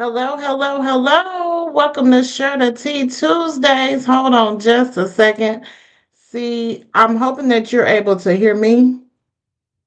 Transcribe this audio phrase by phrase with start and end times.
[0.00, 1.70] Hello, hello, hello.
[1.72, 4.06] Welcome to Share The Tea Tuesdays.
[4.06, 5.66] Hold on just a second.
[6.14, 9.02] See, I'm hoping that you're able to hear me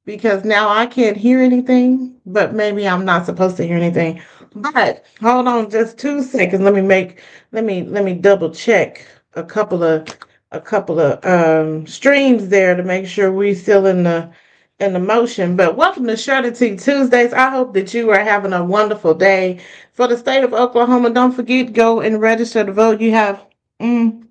[0.06, 4.22] because now I can't hear anything, but maybe I'm not supposed to hear anything.
[4.54, 6.62] But hold on just two seconds.
[6.62, 10.08] Let me make let me let me double check a couple of
[10.52, 14.32] a couple of um streams there to make sure we're still in the
[14.80, 15.56] in emotion.
[15.56, 17.34] But welcome to Tea Tuesdays.
[17.34, 19.60] I hope that you are having a wonderful day.
[19.94, 23.00] For the state of Oklahoma, don't forget go and register to vote.
[23.00, 23.46] You have
[23.80, 24.26] mm,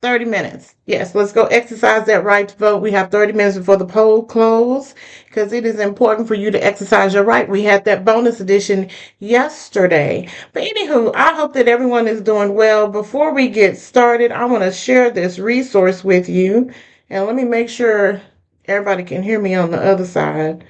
[0.00, 0.76] 30 minutes.
[0.86, 2.82] Yes, let's go exercise that right to vote.
[2.82, 4.94] We have 30 minutes before the poll close
[5.26, 7.48] because it is important for you to exercise your right.
[7.48, 10.28] We had that bonus edition yesterday.
[10.52, 12.86] But anywho, I hope that everyone is doing well.
[12.88, 16.72] Before we get started, I want to share this resource with you.
[17.10, 18.22] And let me make sure
[18.66, 20.64] everybody can hear me on the other side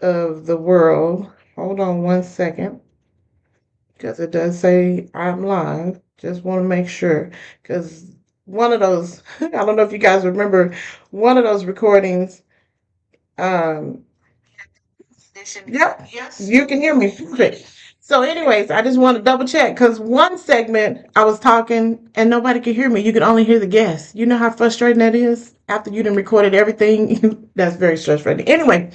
[0.00, 1.30] of the world.
[1.56, 2.80] Hold on one second
[3.94, 6.00] because it does say I'm live.
[6.18, 7.30] Just want to make sure
[7.62, 10.74] because one of those, I don't know if you guys remember
[11.10, 12.42] one of those recordings.
[13.38, 14.04] Um,
[15.66, 17.10] yep, yes, you can hear me.
[17.16, 17.81] Perfect.
[18.04, 22.28] So, anyways, I just want to double check because one segment I was talking and
[22.28, 23.00] nobody could hear me.
[23.00, 24.12] You could only hear the guests.
[24.12, 27.48] You know how frustrating that is after you done recorded everything.
[27.54, 28.48] That's very frustrating.
[28.48, 28.90] Anyway,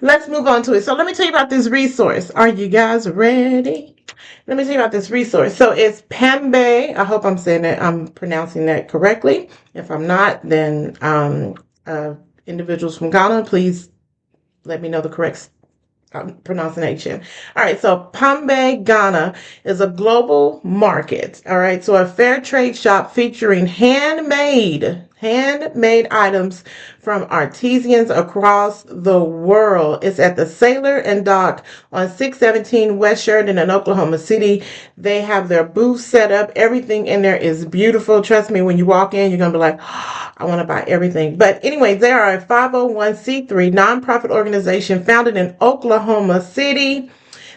[0.00, 0.80] let's move on to it.
[0.80, 2.30] So, let me tell you about this resource.
[2.30, 3.94] Are you guys ready?
[4.46, 5.54] Let me tell you about this resource.
[5.54, 6.54] So it's Pambe.
[6.96, 9.50] I hope I'm saying that I'm pronouncing that correctly.
[9.74, 11.54] If I'm not, then um,
[11.86, 12.14] uh,
[12.46, 13.90] individuals from Ghana, please
[14.64, 15.50] let me know the correct
[16.44, 17.22] pronunciation.
[17.56, 21.42] All right, so Pambe Ghana is a global market.
[21.46, 26.62] All right, so a fair trade shop featuring handmade handmade items
[27.00, 30.04] from artisans across the world.
[30.04, 34.62] It's at the Sailor and Dock on 617 West Sheridan in Oklahoma City.
[34.96, 36.52] They have their booth set up.
[36.54, 38.22] Everything in there is beautiful.
[38.22, 40.66] Trust me, when you walk in, you're going to be like, oh, I want to
[40.66, 41.36] buy everything.
[41.36, 47.10] But anyway, they are a 501c3 nonprofit organization founded in Oklahoma City.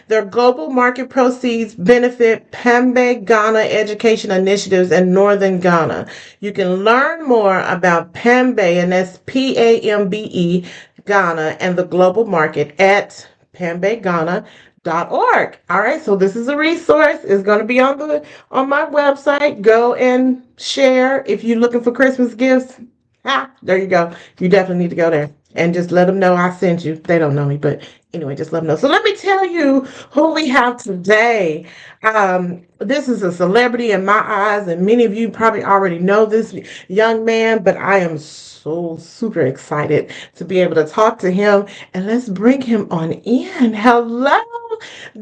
[0.08, 6.06] Their global market proceeds benefit Pambe Ghana education initiatives in northern Ghana.
[6.40, 10.64] You can learn more about Pambe, and that's P A M B E
[11.06, 15.58] Ghana, and the global market at pambeghana.org.
[15.70, 17.18] All right, so this is a resource.
[17.24, 19.62] It's going to be on the on my website.
[19.62, 22.80] Go and share if you're looking for Christmas gifts.
[23.24, 24.12] Ah, there you go.
[24.40, 26.96] You definitely need to go there and just let them know I sent you.
[26.96, 27.82] They don't know me, but
[28.14, 28.76] anyway, just let them know.
[28.76, 31.66] So let me tell you who we have today.
[32.02, 36.26] Um, this is a celebrity in my eyes, and many of you probably already know
[36.26, 36.54] this
[36.88, 41.66] young man, but I am so super excited to be able to talk to him.
[41.94, 43.74] And let's bring him on in.
[43.74, 44.40] Hello,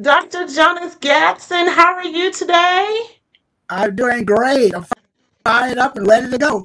[0.00, 0.46] Dr.
[0.46, 1.68] Jonas Gadson.
[1.72, 3.02] How are you today?
[3.70, 4.74] I'm doing great.
[4.74, 4.84] I'm
[5.44, 6.62] fired up and ready to go.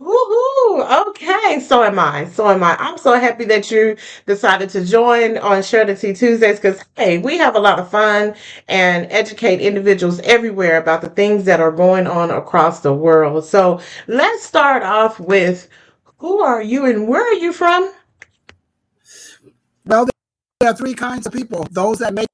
[0.00, 1.08] Woohoo!
[1.08, 2.24] Okay, so am I.
[2.28, 2.74] So am I.
[2.78, 7.54] I'm so happy that you decided to join on Tea Tuesdays because hey, we have
[7.54, 8.34] a lot of fun
[8.68, 13.44] and educate individuals everywhere about the things that are going on across the world.
[13.44, 15.68] So let's start off with
[16.16, 17.92] who are you and where are you from?
[19.84, 20.08] Well,
[20.60, 22.28] there are three kinds of people: those that make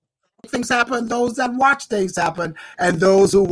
[0.47, 3.43] things happen, those that watch things happen, and those who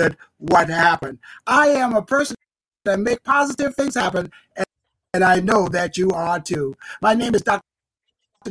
[0.00, 1.18] wondered what happened.
[1.46, 2.36] I am a person
[2.84, 4.30] that make positive things happen.
[4.56, 4.66] And,
[5.14, 6.76] and I know that you are too.
[7.02, 7.62] My name is Dr.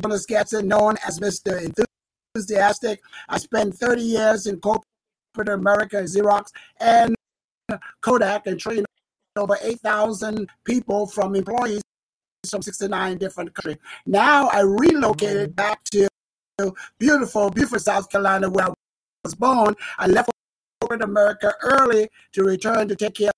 [0.02, 1.60] Jonas Gadson, known as Mr.
[2.36, 3.02] Enthusiastic.
[3.28, 7.16] I spent 30 years in corporate America, Xerox, and
[8.02, 8.86] Kodak, and trained
[9.38, 11.82] over 8,000 people from employees
[12.50, 13.78] from 69 different countries.
[14.06, 15.56] Now I relocated mm-hmm.
[15.56, 16.08] back to
[16.98, 18.74] beautiful, beautiful South Carolina where I
[19.24, 19.76] was born.
[19.98, 20.30] I left
[20.90, 23.32] corporate America early to return to take care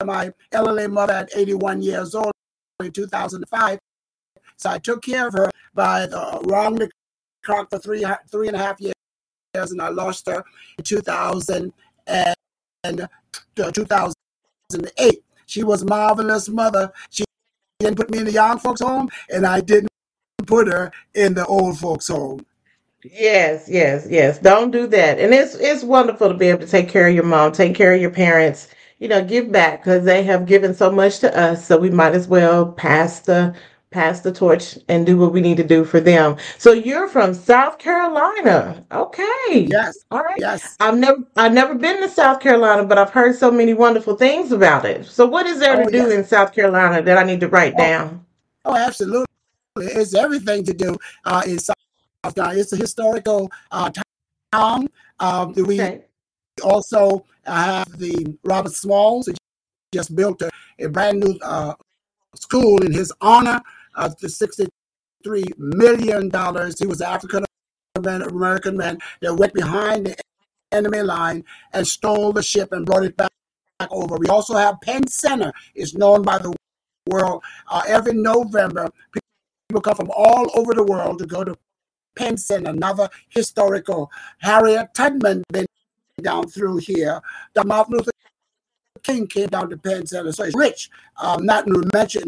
[0.00, 2.32] of my elderly mother at 81 years old
[2.80, 3.78] in 2005.
[4.56, 6.78] So I took care of her by the wrong
[7.44, 8.94] clock for three three and a half years,
[9.54, 10.42] and I lost her
[10.78, 11.72] in 2000
[12.06, 12.34] and,
[12.84, 15.24] and uh, 2008.
[15.46, 16.90] She was marvelous mother.
[17.10, 17.24] She
[17.80, 19.90] didn't put me in the young folks home, and I didn't
[20.46, 22.46] put her in the old folks home.
[23.12, 24.38] Yes, yes, yes.
[24.38, 25.18] Don't do that.
[25.18, 27.92] And it's it's wonderful to be able to take care of your mom, take care
[27.94, 28.68] of your parents,
[28.98, 31.66] you know, give back because they have given so much to us.
[31.66, 33.54] So we might as well pass the
[33.90, 36.36] pass the torch and do what we need to do for them.
[36.58, 38.84] So you're from South Carolina.
[38.90, 39.68] Okay.
[39.70, 39.98] Yes.
[40.10, 40.38] All right.
[40.38, 40.74] Yes.
[40.80, 44.50] I've never I've never been to South Carolina, but I've heard so many wonderful things
[44.50, 45.04] about it.
[45.06, 46.12] So what is there Oh, to do yes.
[46.12, 48.26] in South Carolina that I need to write Oh, down?
[48.64, 49.26] oh, absolutely.
[49.76, 50.96] It's everything to do
[51.26, 51.76] uh, in South.
[52.24, 53.90] It's a historical uh,
[54.54, 54.88] Young.
[55.18, 56.04] Um, we okay.
[56.62, 59.34] also have the Robert Smalls, who
[59.92, 61.74] just built a, a brand new uh,
[62.36, 63.60] school in his honor.
[63.96, 66.30] Uh, the $63 million.
[66.78, 67.44] He was an African
[67.96, 70.16] American man that went behind the
[70.72, 73.30] enemy line and stole the ship and brought it back
[73.90, 74.16] over.
[74.16, 75.52] We also have Penn Center.
[75.74, 76.54] It's known by the
[77.08, 77.42] world.
[77.68, 78.90] Uh, every November,
[79.68, 81.56] people come from all over the world to go to
[82.36, 84.10] Center, another historical.
[84.38, 85.66] Harriet Tubman been
[86.22, 87.20] down through here.
[87.54, 88.10] The Martin Luther
[89.02, 90.90] King came down to Penn Center, so it's rich.
[91.20, 92.24] Um, not to mention,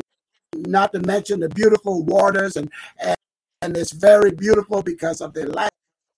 [0.55, 3.17] not to mention the beautiful waters and and,
[3.62, 5.71] and it's very beautiful because of the land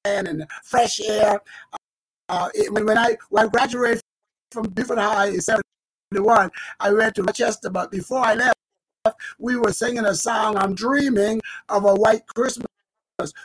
[0.05, 1.41] and the fresh air.
[2.29, 4.03] Uh, it, when, when I when I graduated
[4.51, 6.51] from Beaufort High in '71,
[6.81, 8.57] I went to Rochester, but before I left,
[9.39, 10.57] we were singing a song.
[10.57, 12.68] I'm dreaming of a white Christmas.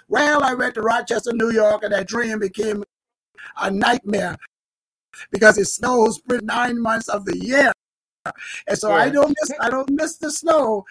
[0.08, 2.84] Well, I went to Rochester, New York, and that dream became
[3.58, 4.38] a nightmare
[5.32, 7.72] because it snows for nine months of the year.
[8.68, 8.96] And so yeah.
[8.96, 10.86] I don't miss I don't miss the snow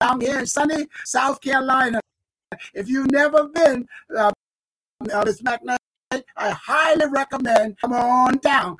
[0.00, 2.00] down here in sunny South Carolina.
[2.74, 4.30] If you've never been, uh,
[5.12, 5.78] uh, Miss McKnight,
[6.36, 8.76] I highly recommend come on down.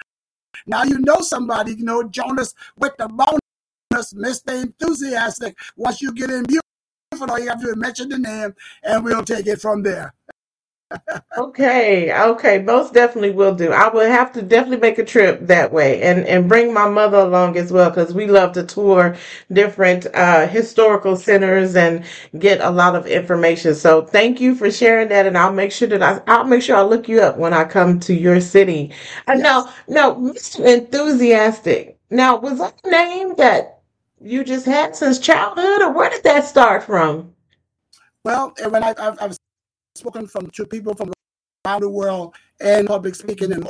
[0.66, 4.62] Now you know somebody, you know Jonas with the bonus, Mr.
[4.62, 5.56] Enthusiastic.
[5.76, 6.44] Once you get in
[7.16, 10.12] beautiful, all you have to mention the name, and we'll take it from there
[11.38, 13.72] okay, okay, most definitely will do.
[13.72, 17.18] I will have to definitely make a trip that way and and bring my mother
[17.18, 19.16] along as well because we love to tour
[19.52, 22.04] different uh, historical centers and
[22.38, 23.74] get a lot of information.
[23.74, 26.76] So thank you for sharing that, and I'll make sure that I I'll make sure
[26.76, 28.92] I look you up when I come to your city.
[29.26, 29.44] And yes.
[29.44, 30.66] now, now, Mr.
[30.66, 31.98] Enthusiastic.
[32.10, 33.73] Now, was that a name that
[34.24, 37.34] you just had since childhood, or where did that start from?
[38.24, 39.38] Well, when I, I, I was
[39.96, 41.12] spoken from to people from
[41.66, 43.68] around the world and public speaking and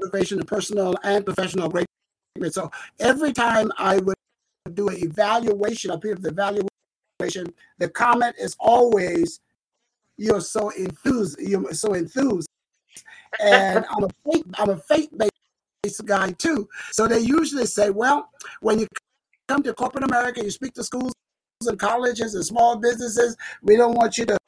[0.00, 2.54] motivation and personal and professional greatness.
[2.54, 4.16] So every time I would
[4.72, 9.40] do an evaluation, a period of evaluation, the comment is always,
[10.16, 11.38] "You're so enthused.
[11.38, 12.48] You're so enthused."
[13.38, 16.68] And I'm a faith, I'm a faith-based guy too.
[16.92, 18.30] So they usually say, "Well,
[18.60, 18.86] when you
[19.50, 21.12] come to corporate America, you speak to schools
[21.66, 23.36] and colleges and small businesses.
[23.62, 24.38] We don't want you to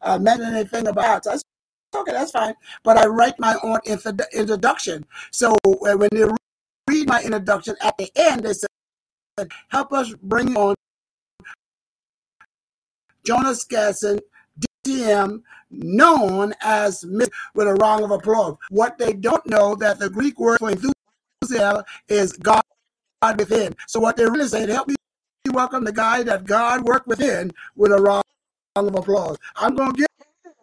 [0.00, 1.24] uh, mention anything about.
[1.24, 1.42] Said,
[1.94, 2.54] okay, that's fine.
[2.82, 3.80] But I write my own
[4.32, 5.04] introduction.
[5.30, 6.24] So when they
[6.88, 10.74] read my introduction at the end, they said, help us bring on
[13.26, 14.20] Jonas Gadson,
[14.86, 18.56] DTM, known as with a round of applause.
[18.70, 22.62] What they don't know that the Greek word for enthusiasm is God
[23.32, 23.74] within.
[23.88, 24.96] So what they really say, to help me
[25.52, 28.24] welcome the guy that God worked within with a round
[28.76, 29.38] of applause.
[29.56, 30.08] I'm going to give,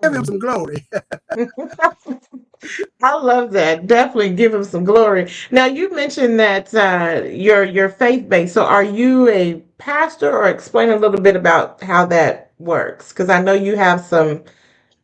[0.04, 0.88] give him some glory.
[3.04, 3.88] I love that.
[3.88, 5.30] Definitely give him some glory.
[5.52, 8.54] Now you mentioned that uh, you're you're faith based.
[8.54, 13.10] So are you a pastor, or explain a little bit about how that works?
[13.10, 14.44] Because I know you have some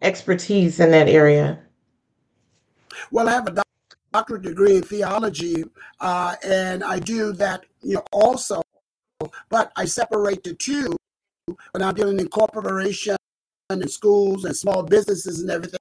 [0.01, 1.59] expertise in that area.
[3.11, 3.51] Well, I have a
[4.17, 5.63] doctorate degree in theology,
[5.99, 8.63] uh, and I do that you know also,
[9.49, 10.95] but I separate the two
[11.71, 13.15] when I'm dealing in corporation
[13.69, 15.79] and schools and small businesses and everything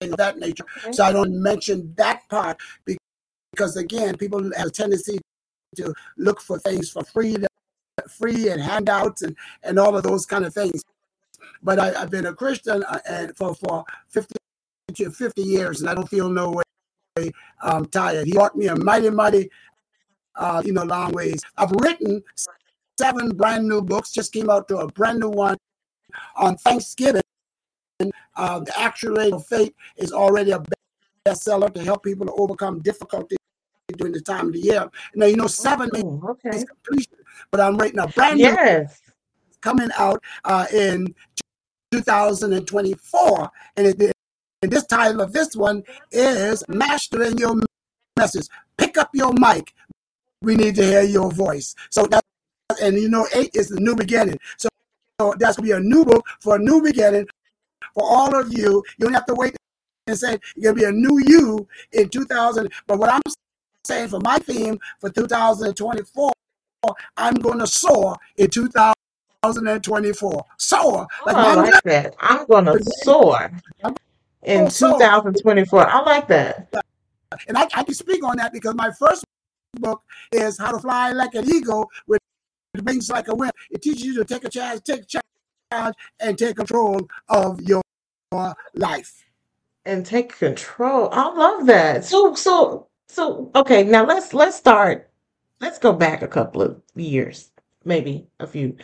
[0.00, 0.64] of that nature.
[0.78, 0.92] Okay.
[0.92, 2.56] So I don't mention that part
[2.86, 5.18] because again, people have a tendency
[5.76, 7.36] to look for things for free,
[8.08, 10.82] free and handouts and, and all of those kind of things.
[11.62, 14.34] But I, have been a Christian uh, and for, for 50
[14.94, 16.62] to 50 years and I don't feel no way
[17.62, 18.26] um, tired.
[18.26, 19.50] He taught me a mighty, mighty,
[20.36, 21.40] uh, you know, long ways.
[21.56, 22.22] I've written
[22.98, 25.56] seven brand new books, just came out to a brand new one
[26.36, 27.22] on Thanksgiving.
[28.36, 30.62] Uh, the actual of faith is already a
[31.26, 33.36] bestseller to help people to overcome difficulty
[33.96, 34.90] during the time of the year.
[35.14, 36.56] Now, you know, seven oh, okay.
[36.56, 37.18] is completion,
[37.50, 39.00] but I'm writing a brand yes.
[39.06, 39.12] new
[39.60, 41.14] coming out uh, in
[41.92, 43.50] 2024.
[43.76, 44.15] And, it,
[44.66, 47.54] and this title of this one is Mastering Your
[48.18, 48.48] Message.
[48.76, 49.72] Pick up your mic.
[50.42, 51.76] We need to hear your voice.
[51.88, 52.24] So that
[52.82, 54.40] and you know, eight is the new beginning.
[54.56, 54.68] So,
[55.20, 57.28] so that's gonna be a new book for a new beginning
[57.94, 58.82] for all of you.
[58.98, 59.54] You don't have to wait
[60.08, 62.68] and say you're gonna be a new you in 2000.
[62.88, 63.22] But what I'm
[63.84, 66.32] saying for my theme for 2024,
[67.16, 70.44] I'm gonna soar in 2024.
[70.58, 71.06] Soar.
[71.24, 72.16] Like, oh, I like that.
[72.18, 73.52] I'm gonna soar
[74.46, 75.88] in 2024.
[75.88, 76.72] I like that.
[77.48, 79.24] And I, I can speak on that because my first
[79.80, 82.20] book is How to Fly Like an Eagle with
[82.84, 83.54] wings like a whip.
[83.70, 85.22] It teaches you to take a chance, take a
[85.72, 87.82] charge, and take control of your
[88.74, 89.24] life.
[89.84, 91.08] and take control.
[91.12, 92.04] I love that.
[92.04, 95.10] So so so okay, now let's let's start.
[95.60, 97.50] Let's go back a couple of years,
[97.86, 98.76] maybe a few.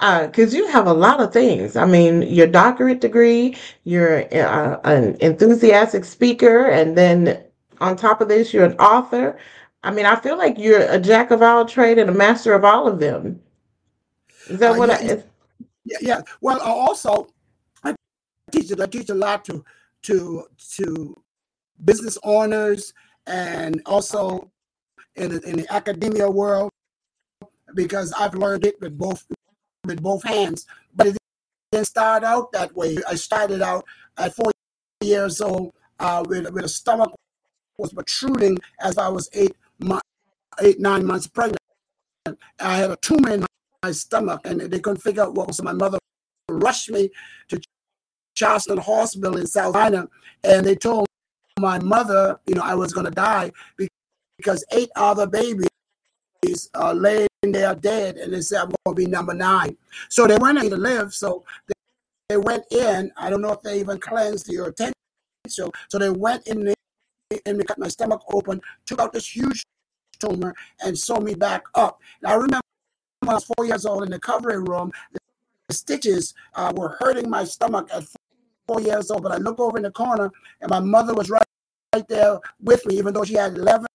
[0.00, 1.76] Uh, because you have a lot of things.
[1.76, 7.44] I mean, your doctorate degree, you're uh, an enthusiastic speaker, and then
[7.80, 9.38] on top of this, you're an author.
[9.82, 12.64] I mean, I feel like you're a jack of all trade and a master of
[12.64, 13.40] all of them.
[14.48, 15.02] Is that Uh, what yeah, I?
[15.02, 15.24] yeah, Is,
[15.84, 16.20] yeah, yeah.
[16.40, 17.28] Well, uh, also,
[17.82, 17.94] I
[18.52, 19.64] teach I teach a lot to
[20.02, 20.44] to
[20.76, 21.22] to
[21.84, 22.94] business owners
[23.26, 24.50] and also
[25.16, 26.70] in the, in the academia world
[27.74, 29.24] because I've learned it with both
[29.84, 30.66] with both hands.
[30.94, 31.16] But it
[31.72, 32.96] didn't start out that way.
[33.08, 33.84] I started out
[34.16, 34.50] at four
[35.00, 37.12] years old uh, with with a stomach
[37.78, 40.02] was protruding as I was eight month,
[40.62, 41.58] eight nine months pregnant.
[42.60, 43.46] I had a tumor in
[43.82, 45.58] my stomach, and they couldn't figure out what was.
[45.58, 45.98] So My mother
[46.48, 47.10] rushed me
[47.48, 47.60] to
[48.34, 50.08] Charleston Hospital in South Carolina,
[50.42, 51.06] and they told
[51.58, 53.52] my mother, you know, I was going to die
[54.38, 55.68] because eight other babies
[56.74, 59.76] uh, laying there dead, and they said I'm going to be number nine.
[60.08, 61.14] So they went in to live.
[61.14, 61.74] So they,
[62.30, 63.12] they went in.
[63.16, 64.94] I don't know if they even cleansed your attention.
[65.48, 66.74] So, so they went in
[67.46, 69.62] and they cut my stomach open, took out this huge
[70.18, 72.00] tumor, and sewed me back up.
[72.22, 72.60] And I remember
[73.20, 74.92] when I was four years old in the recovery room,
[75.68, 78.04] the stitches uh, were hurting my stomach at
[78.66, 79.22] four years old.
[79.22, 81.46] But I look over in the corner, and my mother was right,
[81.94, 83.86] right there with me, even though she had 11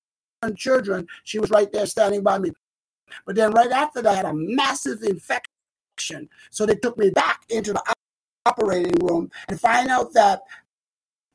[0.56, 1.08] children.
[1.24, 2.52] She was right there standing by me.
[3.26, 6.30] But then right after that, I had a massive infection.
[6.50, 7.84] So they took me back into the
[8.46, 10.42] operating room and find out that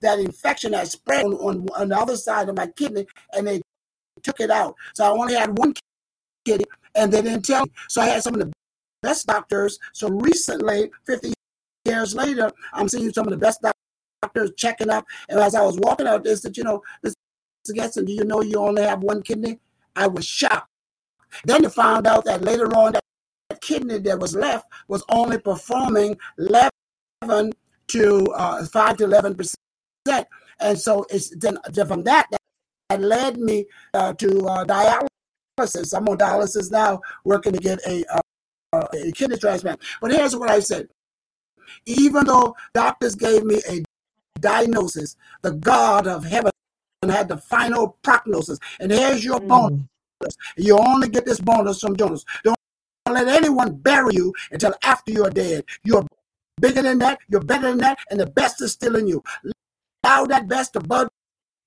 [0.01, 3.61] that infection had spread on, on, on the other side of my kidney, and they
[4.23, 4.75] took it out.
[4.95, 5.75] So I only had one
[6.45, 7.73] kidney, and they didn't tell me.
[7.89, 8.53] So I had some of the
[9.03, 9.79] best doctors.
[9.93, 11.33] So recently, 50
[11.85, 13.65] years later, I'm seeing some of the best
[14.23, 15.05] doctors checking up.
[15.29, 16.83] And as I was walking out, they said, you know,
[17.65, 17.77] Mr.
[17.77, 19.59] Gadson, do you know you only have one kidney?
[19.97, 20.69] I was shocked.
[21.45, 26.17] Then they found out that later on, that kidney that was left was only performing
[26.39, 27.53] 11
[27.89, 30.27] to uh, 5 to 11 percent.
[30.61, 32.29] And so it's then, then from that,
[32.91, 35.97] that led me uh, to uh, dialysis.
[35.97, 38.05] I'm on dialysis now, working to get a,
[38.73, 39.81] uh, a kidney transplant.
[40.01, 40.89] But here's what I said.
[41.87, 43.83] Even though doctors gave me a
[44.39, 46.51] diagnosis, the God of heaven
[47.09, 48.59] had the final prognosis.
[48.81, 49.81] And here's your bonus.
[50.23, 50.37] Mm.
[50.57, 52.25] You only get this bonus from Jonas.
[52.43, 52.57] Don't
[53.09, 55.65] let anyone bury you until after you're dead.
[55.83, 56.07] You're
[56.61, 59.23] bigger than that, you're better than that, and the best is still in you.
[60.05, 61.09] Allow that best to bud,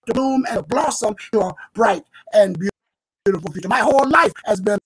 [0.06, 2.04] to bloom, and to blossom your bright
[2.34, 2.58] and
[3.26, 3.68] beautiful future.
[3.68, 4.80] My whole life has been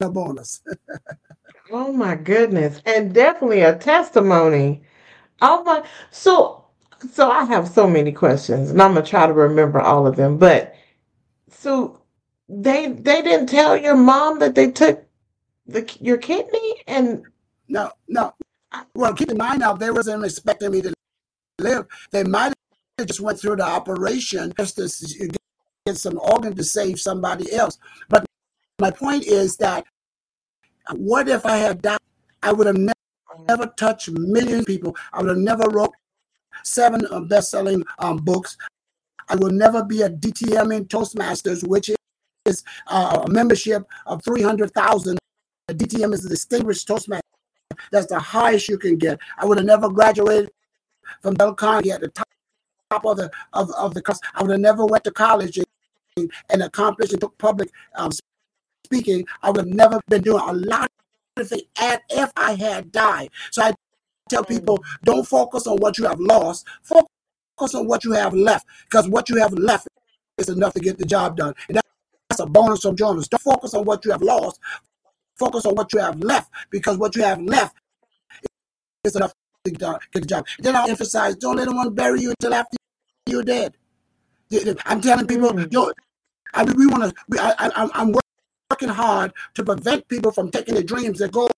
[0.00, 0.62] a bonus.
[1.70, 2.80] Oh my goodness.
[2.86, 4.82] And definitely a testimony.
[5.42, 6.64] Oh my so
[7.12, 10.38] so I have so many questions and I'm gonna try to remember all of them.
[10.38, 10.74] But
[11.50, 12.02] so
[12.48, 15.04] they they didn't tell your mom that they took
[15.66, 17.24] the your kidney and
[17.68, 18.34] No, no.
[18.94, 20.94] Well, keep in mind now, they wasn't expecting me to
[21.58, 21.86] live.
[22.12, 22.54] They might
[22.98, 25.28] have just went through the operation just to
[25.86, 27.78] get some organ to save somebody else.
[28.08, 28.26] But
[28.80, 29.84] my point is that
[30.92, 31.98] what if I had died?
[32.42, 32.94] I would have never,
[33.48, 34.96] never touched millions of people.
[35.12, 35.94] I would have never wrote
[36.62, 38.56] seven uh, best-selling um, books.
[39.28, 41.90] I will never be a DTM in Toastmasters, which
[42.46, 45.18] is uh, a membership of 300,000.
[45.68, 47.22] A DTM is a distinguished Toastmaster.
[47.92, 49.18] That's the highest you can get.
[49.36, 50.50] I would have never graduated
[51.22, 52.28] from Dale Carnegie at the top,
[52.90, 54.18] top of the of, of the class.
[54.34, 55.58] I would have never went to college
[56.16, 58.10] and, and accomplished and took public um,
[58.84, 59.26] speaking.
[59.42, 60.90] I would have never been doing a lot
[61.36, 61.62] of things
[62.10, 63.30] if I had died.
[63.50, 63.72] So I
[64.28, 66.66] tell people don't focus on what you have lost.
[66.82, 68.66] Focus on what you have left.
[68.90, 69.88] Because what you have left
[70.38, 71.54] is enough to get the job done.
[71.68, 71.80] And
[72.28, 73.28] that's a bonus from Jonas.
[73.28, 74.60] Don't focus on what you have lost.
[75.38, 76.50] Focus on what you have left.
[76.70, 77.76] Because what you have left
[79.04, 79.32] is enough
[79.64, 79.80] to get
[80.14, 80.46] the job.
[80.58, 82.76] Then I'll emphasize don't let anyone bury you until after
[83.26, 83.74] you're dead.
[84.86, 85.72] I'm telling people, Mm.
[85.72, 85.92] yo,
[86.54, 87.40] I mean, we want to.
[87.42, 88.14] I, I, I'm- I'm
[88.70, 91.50] working hard to prevent people from taking their dreams, their goals,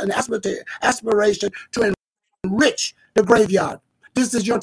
[0.00, 1.94] and aspira- aspiration to
[2.46, 3.80] enrich the graveyard.
[4.14, 4.58] This is your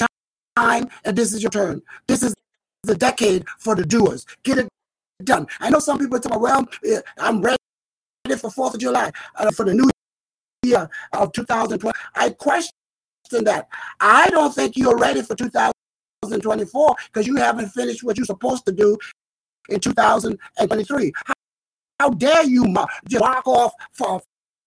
[0.55, 1.81] time, and this is your turn.
[2.07, 2.35] This is
[2.83, 4.25] the decade for the doers.
[4.43, 4.69] Get it
[5.23, 5.47] done.
[5.59, 7.57] I know some people talk about, well, eh, I'm ready
[8.37, 9.89] for Fourth of July, uh, for the new
[10.63, 11.97] year of 2020.
[12.15, 12.71] I question
[13.31, 13.67] that.
[13.99, 18.71] I don't think you're ready for 2024 because you haven't finished what you're supposed to
[18.71, 18.97] do
[19.69, 21.13] in 2023.
[21.25, 21.33] How,
[21.99, 22.73] how dare you
[23.07, 24.21] just walk off for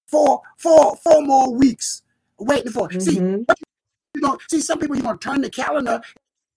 [0.08, 2.02] four, four, four more weeks
[2.38, 2.90] waiting for?
[3.00, 3.46] See, Mhm.
[3.46, 3.58] what
[4.14, 6.00] you, know, see, some people you gonna turn the calendar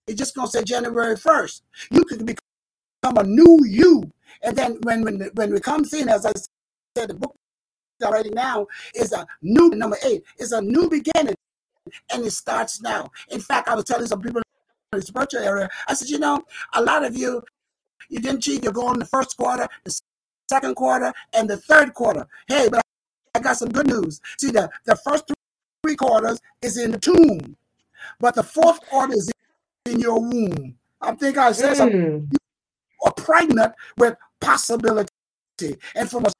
[0.06, 1.62] It's just gonna say January first.
[1.90, 6.26] You could become a new you, and then when when when it comes in, as
[6.26, 6.32] I
[6.96, 7.34] said, the book
[8.04, 10.24] already now is a new number eight.
[10.38, 11.36] It's a new beginning,
[12.12, 13.10] and it starts now.
[13.30, 14.42] In fact, I was telling some people
[14.92, 15.70] in the spiritual area.
[15.88, 16.44] I said, you know,
[16.74, 17.42] a lot of you,
[18.10, 18.64] you didn't cheat.
[18.64, 20.00] You're going the first quarter, the
[20.50, 22.26] second quarter, and the third quarter.
[22.48, 22.82] Hey, but
[23.34, 24.20] I got some good news.
[24.38, 25.24] See, the, the first
[25.82, 27.56] three quarters is in the tomb,
[28.18, 29.30] but the fourth quarter is
[29.86, 30.76] in your womb.
[31.00, 31.76] I think I said mm.
[31.76, 32.28] something.
[32.30, 32.38] You
[33.06, 35.08] are pregnant with possibility.
[35.94, 36.32] And from a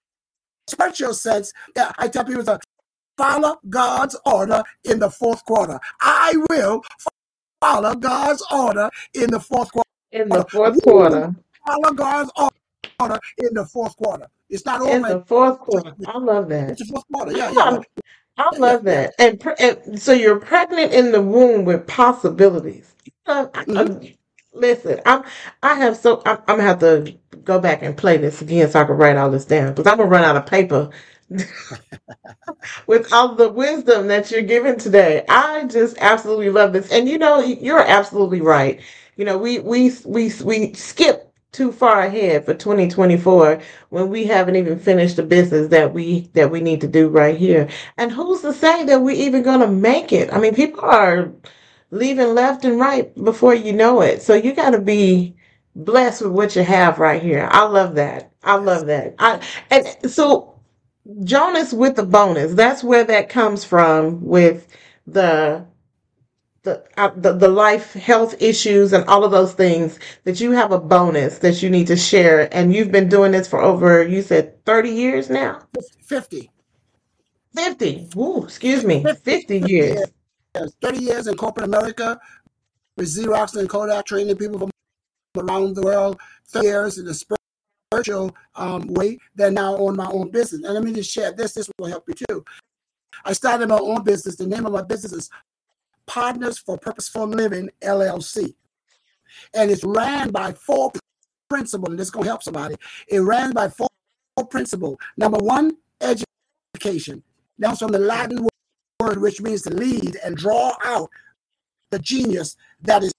[0.69, 1.53] spiritual sense,
[1.99, 2.59] I tell people to
[3.17, 5.79] follow God's order in the fourth quarter.
[6.01, 6.83] I will
[7.61, 9.89] follow God's order in the fourth quarter.
[10.13, 11.35] In the fourth quarter.
[11.67, 14.27] Follow God's order in the fourth quarter.
[14.49, 15.95] It's not in the fourth quarter.
[16.07, 16.71] I love that.
[16.71, 17.33] It's the fourth quarter.
[17.33, 17.79] Yeah, yeah.
[18.41, 19.15] I love that.
[19.19, 22.95] And, and, so you're pregnant in the womb with possibilities.
[23.27, 24.07] Uh, mm-hmm.
[24.55, 25.25] listen, I'm
[25.63, 28.81] I have so I'm, I'm, gonna have to go back and play this again so
[28.81, 30.91] I can write all this down because I'm gonna run out of paper
[32.87, 35.25] with all the wisdom that you're giving today.
[35.29, 38.81] I just absolutely love this, and you know you're absolutely right.
[39.17, 44.57] You know we we we we skip too far ahead for 2024 when we haven't
[44.57, 47.69] even finished the business that we that we need to do right here.
[47.97, 50.33] And who's to say that we're even going to make it?
[50.33, 51.33] I mean people are
[51.91, 54.23] leaving left and right before you know it.
[54.23, 55.35] So you got to be
[55.75, 57.49] blessed with what you have right here.
[57.51, 58.33] I love that.
[58.45, 59.17] I love that.
[59.19, 59.41] I
[59.71, 60.47] and so
[61.25, 64.69] jonas with the bonus that's where that comes from with
[65.07, 65.65] the
[66.63, 70.73] the, uh, the the life health issues and all of those things that you have
[70.73, 72.55] a bonus that you need to share.
[72.55, 75.61] And you've been doing this for over you said 30 years now?
[76.05, 76.51] 50
[77.55, 79.05] 50 Ooh, excuse me.
[79.05, 80.01] 50 years.
[80.55, 80.73] Yes.
[80.83, 82.19] 30 years in corporate america
[82.97, 84.71] with xerox and kodak training people from
[85.37, 86.21] around the world.
[86.49, 87.15] 30 years in the
[87.91, 90.63] spiritual um, way then now own my own business.
[90.65, 92.45] And let me just share this this will help you too.
[93.25, 94.37] I started my own business.
[94.37, 95.31] The name of my business is
[96.11, 98.53] Partners for Purposeful Living LLC.
[99.55, 100.91] And it's ran by four
[101.49, 101.91] principles.
[101.91, 102.75] And this is going to help somebody.
[103.07, 103.89] It ran by four
[104.51, 104.99] principles.
[105.17, 107.23] Number one, education.
[107.61, 108.49] That's from the Latin
[109.01, 111.11] word, which means to lead and draw out
[111.93, 113.13] the genius that is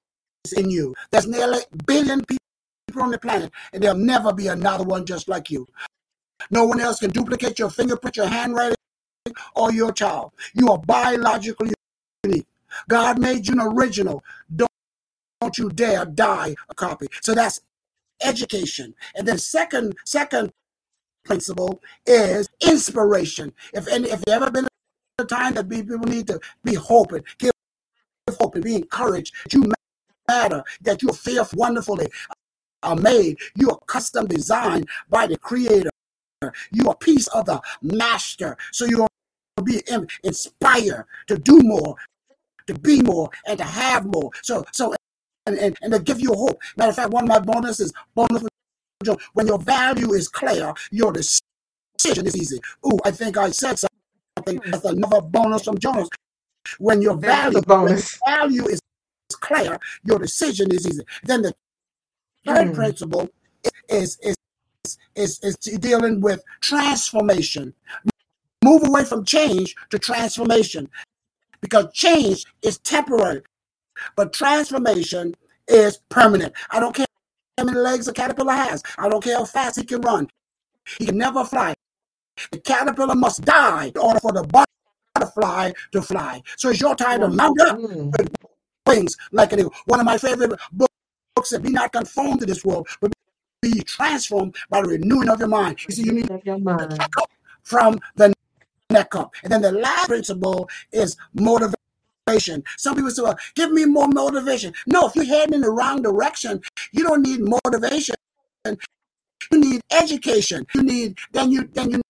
[0.58, 0.94] in you.
[1.12, 5.30] There's nearly a billion people on the planet, and there'll never be another one just
[5.30, 5.66] like you.
[6.50, 8.76] No one else can duplicate your fingerprint, your handwriting,
[9.56, 10.34] or your child.
[10.54, 11.72] You are biologically
[12.26, 12.48] unique.
[12.90, 14.24] God made you an original.
[14.56, 14.70] Don't,
[15.40, 17.08] don't you dare die a copy.
[17.22, 17.62] So that's
[18.22, 18.94] education.
[19.16, 20.52] And then second, second
[21.26, 23.54] principle is inspiration.
[23.74, 24.68] If any, if you ever been
[25.20, 27.52] a time that people need to be hoping, give
[28.40, 29.72] hope and be encouraged, you
[30.28, 32.08] matter, that you're wonderfully
[32.84, 33.38] are made.
[33.56, 35.90] You are custom designed by the creator.
[36.72, 38.58] You are a piece of the master.
[38.72, 39.08] So you'll
[39.64, 39.84] be
[40.24, 41.96] inspired to do more,
[42.68, 44.32] to be more and to have more.
[44.42, 44.94] So, so,
[45.46, 46.60] and, and, and to give you hope.
[46.78, 48.44] Matter of fact, one of my bonuses, bonus
[49.34, 52.60] when your value is clear, your decision is easy.
[52.86, 54.62] Ooh, I think I said something.
[54.66, 56.10] That's another bonus from Jonas.
[56.78, 58.20] When your value, bonus.
[58.28, 58.80] value is
[59.32, 61.04] clear, your decision is easy.
[61.24, 61.54] Then the
[62.46, 62.76] third mm.
[62.76, 63.30] principle
[63.90, 64.36] is, is
[65.16, 67.74] is, is is dealing with transformation.
[68.64, 70.90] Move away from change to transformation
[71.62, 73.42] because change is temporary,
[74.16, 75.36] but transformation
[75.68, 76.54] is permanent.
[76.70, 77.06] I don't care
[77.58, 78.84] how many legs a caterpillar has.
[78.98, 80.28] I don't care how fast he can run.
[80.98, 81.74] He can never fly.
[82.52, 84.66] The caterpillar must die in order for the
[85.16, 86.42] butterfly to fly.
[86.58, 88.36] So it's your time to mount up with
[88.88, 89.74] wings like an eagle.
[89.86, 93.14] One of my favorite books said, "Be not conformed to this world, but
[93.62, 97.30] be transformed by the renewing of your mind." You see, you need to check up
[97.64, 98.34] from the
[98.92, 99.34] neck up.
[99.44, 102.64] And then the last principle is motivation.
[102.78, 104.74] Some people say, well, give me more motivation.
[104.86, 108.16] No, if you're heading in the wrong direction, you don't need motivation.
[108.66, 110.66] You need education.
[110.76, 112.02] You need then you then you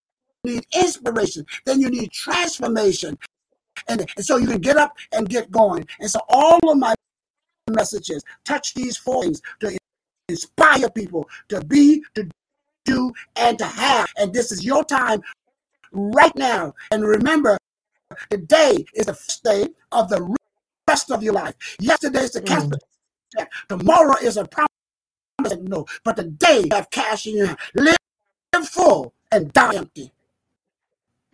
[0.44, 1.46] need inspiration.
[1.64, 3.18] Then you need transformation.
[3.88, 5.86] And, and so you can get up and get going.
[5.98, 6.94] And so all of my
[7.70, 9.76] messages touch these four things to
[10.28, 12.28] inspire people to be, to
[12.84, 14.08] do, and to have.
[14.16, 15.22] And this is your time
[15.92, 16.74] right now.
[16.90, 17.58] And remember,
[18.30, 20.36] today is the first day of the
[20.88, 21.54] rest of your life.
[21.80, 22.64] Yesterday is the cash.
[22.64, 23.46] Mm.
[23.68, 24.68] Tomorrow is a promise.
[25.60, 27.58] No, but today you have cash in your hand.
[27.74, 27.96] Live
[28.68, 30.12] full and die empty.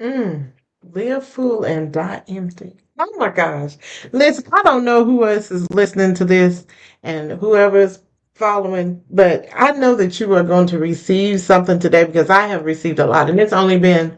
[0.00, 0.52] Mm.
[0.92, 2.76] Live full and die empty.
[2.98, 3.76] Oh my gosh.
[4.12, 6.66] Listen, I don't know who else is listening to this
[7.02, 8.00] and whoever's
[8.34, 12.64] following, but I know that you are going to receive something today because I have
[12.64, 14.16] received a lot and it's only been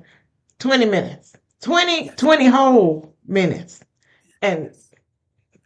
[0.60, 1.34] 20 minutes.
[1.62, 3.82] 20, 20 whole minutes.
[4.42, 4.74] And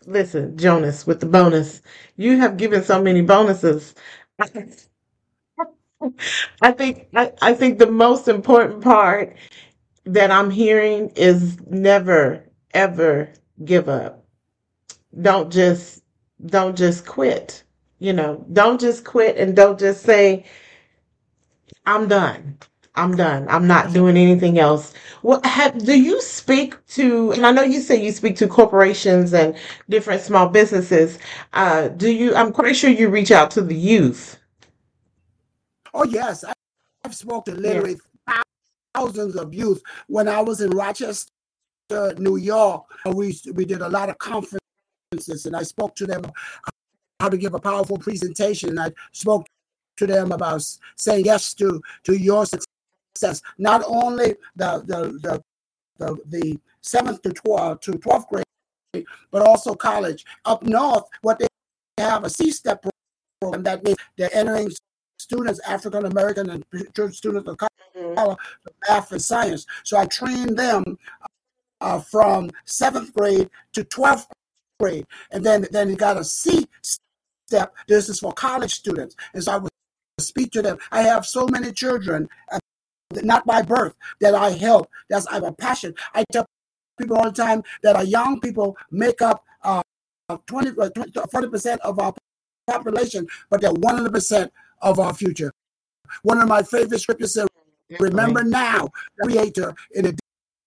[0.07, 1.83] listen, Jonas, with the bonus,
[2.17, 3.95] you have given so many bonuses.
[6.63, 9.37] I think I, I think the most important part
[10.07, 13.31] that I'm hearing is never ever
[13.65, 14.25] give up.
[15.21, 16.03] Don't just
[16.47, 17.65] don't just quit.
[18.01, 20.45] You know, don't just quit and don't just say
[21.87, 22.59] I'm done.
[22.97, 23.47] I'm done.
[23.49, 24.93] I'm not doing anything else.
[25.23, 29.33] What have, do you speak to, and I know you say you speak to corporations
[29.33, 29.57] and
[29.89, 31.19] different small businesses.
[31.53, 34.39] Uh, do you, I'm quite sure you reach out to the youth.
[35.93, 36.45] Oh, yes.
[37.05, 38.43] I've spoken to literally yeah.
[38.95, 39.83] thousands of youth.
[40.07, 41.29] When I was in Rochester,
[42.19, 46.23] New York, we, we did a lot of conferences and I spoke to them
[47.19, 48.79] how to give a powerful presentation.
[48.79, 49.47] I spoke
[49.97, 50.63] to them about
[50.97, 52.67] saying yes to, to your success
[53.59, 55.43] Not only the the the
[55.99, 60.25] the, the seventh to 12 to 12th grade, but also college.
[60.45, 61.47] Up north, what they
[61.99, 62.85] have a C-step
[63.41, 64.71] program that means they're entering
[65.19, 66.65] students, African American and
[67.15, 68.33] students of color, mm-hmm.
[68.89, 69.67] math and science.
[69.85, 70.99] So I train them
[71.81, 74.27] uh, from seventh grade to 12th
[74.81, 75.07] grade.
[75.31, 77.75] And then, then you got a C step.
[77.89, 79.17] This is for college students.
[79.33, 79.71] And so I would
[80.21, 80.79] speak to them.
[80.93, 82.29] I have so many children
[83.23, 84.89] not by birth, that I help.
[85.09, 85.95] That's I have a passion.
[86.15, 86.47] I tell
[86.99, 89.83] people all the time that our young people make up uh,
[90.47, 92.15] 20, 40% uh, of our
[92.67, 94.51] population, but they're 100%
[94.83, 95.53] of our future.
[96.23, 97.49] One of my favorite scriptures says,
[98.01, 98.89] Remember now,
[99.23, 100.19] Creator, in the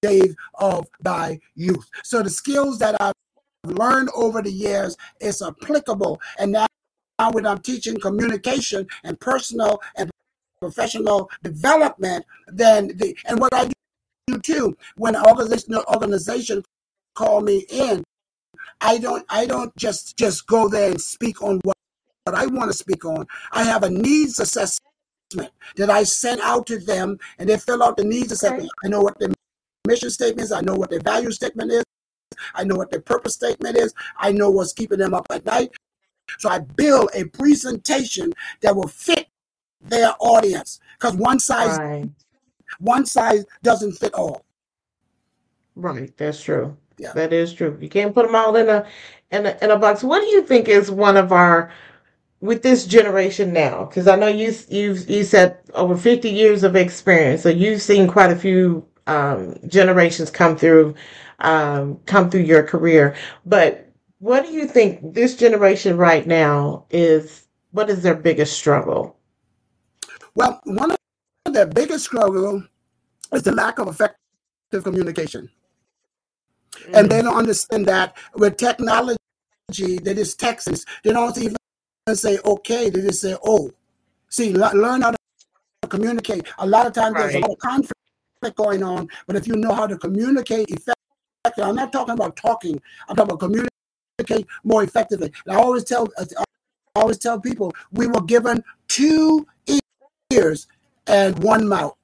[0.02, 1.90] days of thy youth.
[2.04, 3.14] So the skills that I've
[3.66, 6.22] learned over the years is applicable.
[6.38, 6.68] And now,
[7.20, 10.10] now when I'm teaching communication and personal and
[10.62, 13.70] professional development, then the and what I
[14.28, 16.64] do too when an organization organization
[17.16, 18.04] call me in,
[18.82, 21.78] I don't I don't just just go there and speak on what,
[22.26, 23.26] what I want to speak on.
[23.52, 24.82] I have a needs assessment
[25.76, 28.70] that I send out to them, and they fill out the needs assessment.
[28.84, 29.30] I know what their
[29.88, 30.52] mission statement is.
[30.52, 31.84] I know what their value statement is.
[32.54, 33.94] I know what their purpose statement is.
[34.18, 35.72] I know what's keeping them up at night.
[36.40, 39.17] So I build a presentation that will fit
[39.90, 42.10] their audience because one size right.
[42.80, 44.44] one size doesn't fit all.
[45.76, 46.76] Right, that's true.
[46.98, 47.14] Yeah.
[47.14, 47.78] That is true.
[47.80, 48.86] You can't put them all in a
[49.32, 50.04] in a in a box.
[50.04, 51.72] What do you think is one of our
[52.40, 53.86] with this generation now?
[53.86, 58.08] Because I know you you've you said over fifty years of experience, so you've seen
[58.08, 60.96] quite a few um, generations come through
[61.40, 63.16] um, come through your career.
[63.46, 67.44] But what do you think this generation right now is?
[67.72, 69.17] What is their biggest struggle?
[70.38, 70.98] Well, one of
[71.52, 72.64] the biggest struggle
[73.34, 75.50] is the lack of effective communication.
[76.74, 76.94] Mm-hmm.
[76.94, 77.24] And they mm.
[77.24, 79.18] don't understand that with technology,
[79.74, 80.68] they just text.
[80.68, 80.86] us.
[81.04, 81.58] They don't even
[82.14, 83.72] say okay, they just say oh.
[84.30, 86.46] See, learn how to communicate.
[86.60, 87.32] A lot of times right.
[87.32, 87.96] there's a conflict
[88.56, 92.80] going on, but if you know how to communicate effectively, I'm not talking about talking,
[93.10, 95.32] I'm talking about communicate more effectively.
[95.48, 96.26] And I always tell I
[96.96, 99.48] always tell people we were given two
[100.32, 100.68] ears
[101.08, 101.96] and one mouth.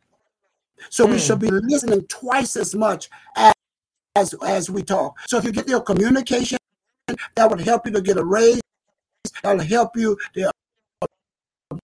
[0.89, 1.11] So mm.
[1.11, 1.59] we should be hmm.
[1.63, 3.53] listening twice as much as,
[4.15, 5.17] as as we talk.
[5.27, 6.57] So if you get your communication,
[7.35, 8.61] that would help you to get a raise.
[9.41, 10.51] That'll help you to
[11.01, 11.77] uh,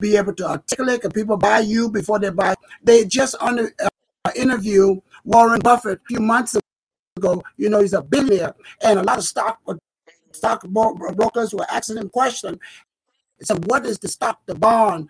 [0.00, 1.04] be able to articulate.
[1.04, 2.54] And people buy you before they buy.
[2.82, 6.56] They just under uh, interview Warren Buffett a few months
[7.16, 7.42] ago.
[7.56, 9.60] You know he's a billionaire, and a lot of stock
[10.32, 12.58] stock brokers were asking him question.
[13.42, 15.08] So what is the stock, the bond,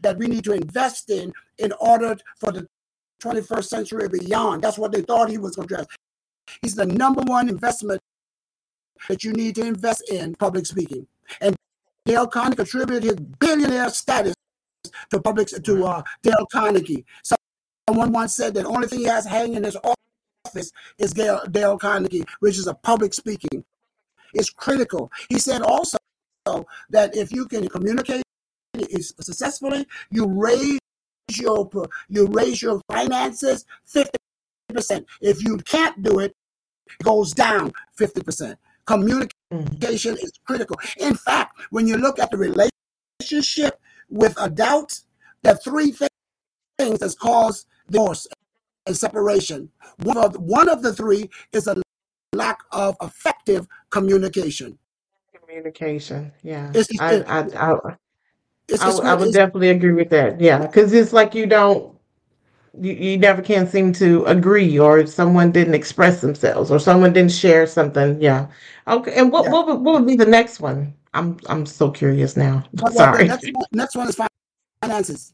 [0.00, 2.66] that we need to invest in in order for the
[3.22, 4.62] 21st century and beyond.
[4.62, 5.86] That's what they thought he was going to address.
[6.62, 8.00] He's the number one investment
[9.08, 11.06] that you need to invest in public speaking.
[11.40, 11.56] And
[12.04, 14.34] Dale Carnegie contributed his billionaire status
[15.10, 17.04] to public to uh, Dale Carnegie.
[17.88, 19.76] Someone once said that the only thing he has hanging in his
[20.46, 23.64] office is Dale, Dale Carnegie, which is a public speaking.
[24.34, 25.10] It's critical.
[25.28, 25.98] He said also
[26.90, 28.22] that if you can communicate
[29.20, 30.78] successfully, you raise
[31.32, 31.68] your
[32.08, 35.04] you raise your finances 50%.
[35.20, 36.32] If you can't do it,
[36.86, 38.56] it goes down 50%.
[38.84, 40.24] Communication mm-hmm.
[40.24, 40.76] is critical.
[40.98, 45.04] In fact, when you look at the relationship with adults,
[45.42, 45.92] there are three
[46.78, 48.26] things that cause divorce.
[48.86, 49.70] and separation.
[50.02, 51.82] One of, one of the three is a
[52.32, 54.78] lack of effective communication.
[55.34, 56.70] Communication, yeah.
[56.74, 57.96] It's, I, I, I,
[58.68, 60.40] it's, I, it's, I would it's- definitely agree with that.
[60.40, 61.94] Yeah, because it's like you don't,
[62.80, 67.32] you, you never can seem to agree, or someone didn't express themselves, or someone didn't
[67.32, 68.20] share something.
[68.20, 68.48] Yeah.
[68.88, 69.14] Okay.
[69.14, 69.50] And what Yeah.
[69.52, 70.94] what would, what would be the next one?
[71.14, 72.64] I'm I'm so curious now.
[72.74, 73.28] but the Sorry.
[73.28, 74.18] next one, next one is
[74.82, 75.32] finances.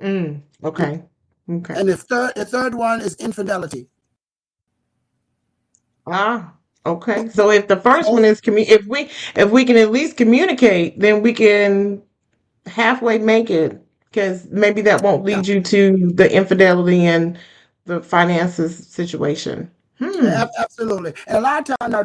[0.00, 1.02] Mm, okay.
[1.50, 1.74] Okay.
[1.80, 3.88] And the third, the third one is infidelity.
[6.06, 6.52] Ah.
[6.86, 7.28] Okay.
[7.28, 10.98] So if the first one is commu, if we if we can at least communicate,
[11.00, 12.02] then we can
[12.68, 17.38] halfway make it because maybe that won't lead you to the infidelity and
[17.84, 19.70] the finances situation.
[19.98, 20.24] Hmm.
[20.24, 21.14] Yeah, absolutely.
[21.26, 22.04] And a lot of times I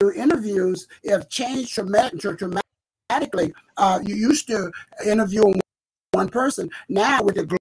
[0.00, 3.52] do interviews have changed dramatically.
[3.76, 4.70] Uh, you used to
[5.04, 5.42] interview
[6.12, 6.70] one person.
[6.88, 7.58] Now with the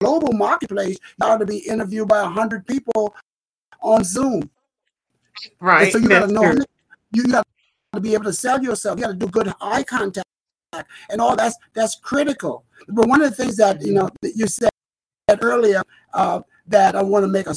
[0.00, 3.14] global marketplace, you ought to be interviewed by a hundred people
[3.80, 4.42] on Zoom.
[4.42, 4.50] And
[5.60, 5.92] Right.
[5.92, 6.54] so you got to know
[7.12, 7.44] you got
[7.92, 8.98] to be able to sell yourself.
[8.98, 10.26] You got to do good eye contact
[11.10, 12.64] and all that's that's critical.
[12.88, 14.70] But one of the things that you know that you said
[15.40, 15.82] earlier
[16.12, 17.56] uh, that I want to make a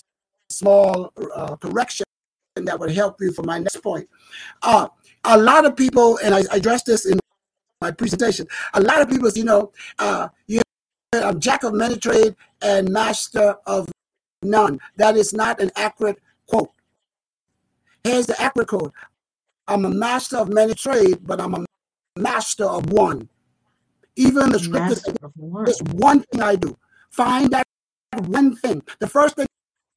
[0.50, 2.06] small uh, correction
[2.56, 4.08] that would help you for my next point.
[4.62, 4.88] Uh,
[5.24, 7.20] a lot of people, and I, addressed this in
[7.82, 8.48] my presentation.
[8.74, 10.62] A lot of people, you know, uh, you
[11.14, 13.90] I'm jack of many trade and master of
[14.44, 14.80] none.
[14.98, 16.72] That is not an accurate quote.
[18.04, 18.94] Here's the accurate quote.
[19.68, 21.66] I'm a master of many trade, but I'm a
[22.18, 23.30] master of one.
[24.16, 25.66] Even the scripture Master says, of one.
[25.66, 26.78] there's one thing I do.
[27.12, 27.68] Find that
[28.26, 28.82] one thing.
[29.00, 29.46] The first thing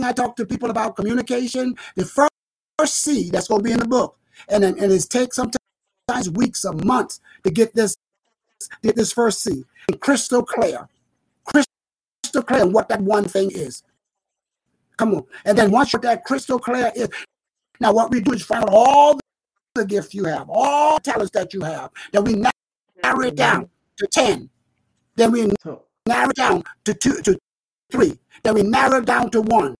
[0.02, 2.30] I talk to people about communication, the first,
[2.78, 4.16] first C that's going to be in the book,
[4.48, 7.96] and and it takes sometimes weeks or months to get this
[8.82, 9.64] get this first C.
[9.88, 10.88] And crystal clear,
[11.44, 13.82] crystal clear what that one thing is.
[14.96, 17.08] Come on, and then once you're that crystal clear is,
[17.80, 19.19] now what we do is find out all
[19.74, 23.68] the gifts you have, all the talents that you have, then we narrow it down
[23.96, 24.50] to ten.
[25.16, 25.52] Then we
[26.06, 27.38] narrow it down to two to
[27.90, 28.18] three.
[28.42, 29.74] Then we narrow it down to one.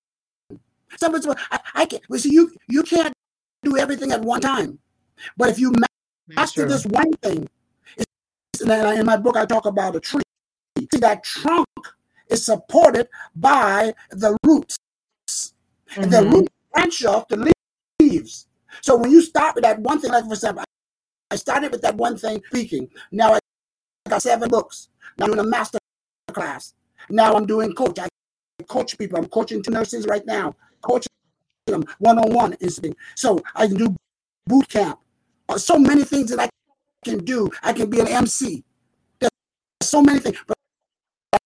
[0.98, 3.12] Somebody said, I, I can well, see you you can't
[3.62, 4.78] do everything at one time.
[5.36, 5.72] But if you
[6.28, 6.70] master true.
[6.70, 7.48] this one thing,
[7.96, 10.22] it's, and in my book I talk about a tree.
[10.78, 11.66] See that trunk
[12.28, 14.76] is supported by the roots.
[15.96, 16.32] And the Mhm.
[16.32, 17.52] roots branch off the
[18.00, 18.46] leaves.
[18.82, 20.64] So when you start with that one thing, like for example,
[21.30, 22.88] I started with that one thing speaking.
[23.12, 23.38] Now I
[24.08, 24.88] got seven books.
[25.18, 25.78] Now I'm doing a master
[26.32, 26.74] class.
[27.08, 27.98] Now I'm doing coach.
[27.98, 28.08] I
[28.68, 29.18] coach people.
[29.18, 31.08] I'm coaching two nurses right now, coaching
[31.66, 32.94] them one on one in.
[33.14, 33.96] So I can do
[34.46, 34.98] boot camp.
[35.48, 36.48] Uh, So many things that I
[37.04, 37.50] can do.
[37.62, 38.64] I can be an MC.
[39.20, 39.30] There's
[39.82, 40.38] so many things.
[40.46, 40.56] But
[41.32, 41.38] I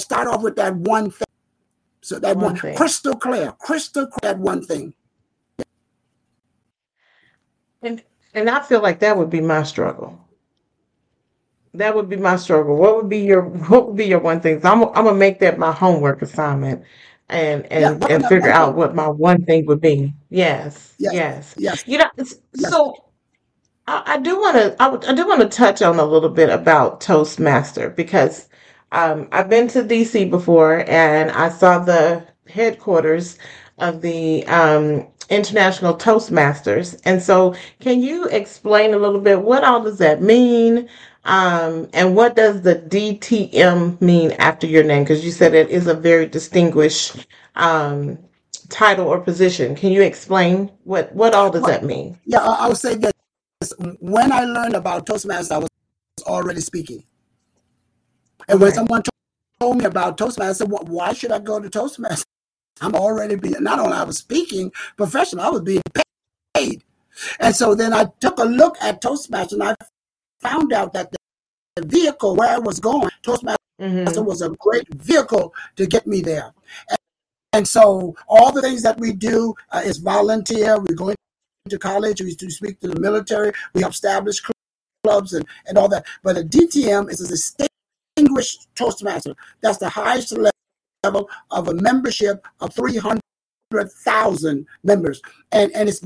[0.00, 1.26] start off with that one thing.
[2.02, 4.94] So that One one, crystal clear, crystal clear, that one thing.
[7.82, 8.02] And
[8.34, 10.18] and I feel like that would be my struggle.
[11.74, 12.76] That would be my struggle.
[12.76, 14.60] What would be your what would be your one thing?
[14.60, 16.84] So I'm I'm gonna make that my homework assignment
[17.28, 20.12] and and what and figure out what my one thing would be.
[20.30, 20.94] Yes.
[20.98, 21.12] Yes.
[21.14, 21.54] Yes.
[21.58, 21.84] Yes.
[21.86, 22.70] You know, Yes.
[22.70, 22.94] so
[23.86, 26.50] I, I do want to I, I do want to touch on a little bit
[26.50, 28.48] about Toastmaster because
[28.92, 33.38] um, I've been to DC before and I saw the headquarters
[33.82, 37.00] of the um, International Toastmasters.
[37.04, 40.88] And so, can you explain a little bit what all does that mean?
[41.24, 45.04] Um, and what does the DTM mean after your name?
[45.04, 48.18] Because you said it is a very distinguished um,
[48.70, 49.76] title or position.
[49.76, 52.18] Can you explain what what all does that mean?
[52.24, 53.12] Yeah, I, I would say that
[54.00, 55.68] when I learned about Toastmasters, I was
[56.26, 57.04] already speaking.
[58.48, 59.02] And when someone
[59.60, 62.24] told me about Toastmasters, I said, well, why should I go to Toastmasters?
[62.82, 65.82] I'm already being, not only I was speaking professional, I was being
[66.54, 66.82] paid.
[67.40, 69.74] And so then I took a look at Toastmasters and I
[70.40, 71.16] found out that the,
[71.86, 74.24] vehicle where I was going, Toastmasters Mhm.
[74.26, 76.52] was a great vehicle to get me there.
[76.90, 76.98] And,
[77.54, 80.78] and so all the things that we do uh, is volunteer.
[80.78, 81.14] We go
[81.68, 84.52] to college, we do speak to the military, we establish cl-
[85.04, 86.06] clubs and, and all that.
[86.22, 89.34] But a DTM is a distinguished Toastmaster.
[89.62, 90.51] That's the highest level
[91.04, 95.20] of a membership of 300,000 members.
[95.50, 96.00] And, and it's,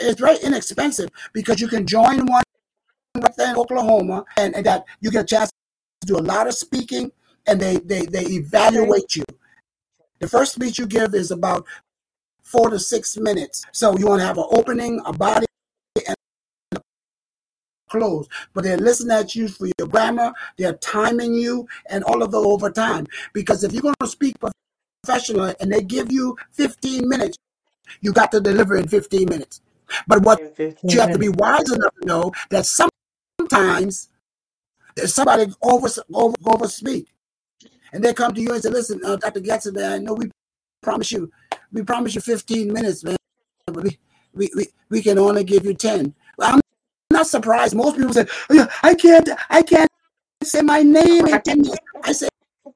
[0.00, 2.42] it's very inexpensive because you can join one
[3.16, 5.50] right there in Oklahoma and, and that you get a chance
[6.00, 7.10] to do a lot of speaking
[7.46, 9.24] and they, they, they evaluate you.
[10.20, 11.66] The first speech you give is about
[12.42, 13.64] four to six minutes.
[13.72, 15.46] So you want to have an opening, a body,
[17.88, 18.28] close.
[18.54, 22.38] But they're listening at you for your grammar, they're timing you, and all of the
[22.38, 23.06] over time.
[23.32, 24.36] Because if you're going to speak
[25.04, 27.38] professionally and they give you 15 minutes,
[28.00, 29.60] you got to deliver in 15 minutes.
[30.06, 34.08] But what you have to be wise enough to know that sometimes
[34.94, 37.08] there's somebody over over over speak,
[37.92, 39.40] and they come to you and say, "Listen, uh, Dr.
[39.40, 40.30] Gadson, I know we
[40.82, 41.30] promise you,
[41.72, 43.16] we promise you 15 minutes, man,
[43.66, 43.98] but we
[44.34, 46.60] we we, we can only give you 10." Well, I'm
[47.18, 47.74] not surprised.
[47.74, 48.26] Most people say,
[48.82, 49.90] "I can't, I can't
[50.42, 52.28] say my name in 10 minutes." I say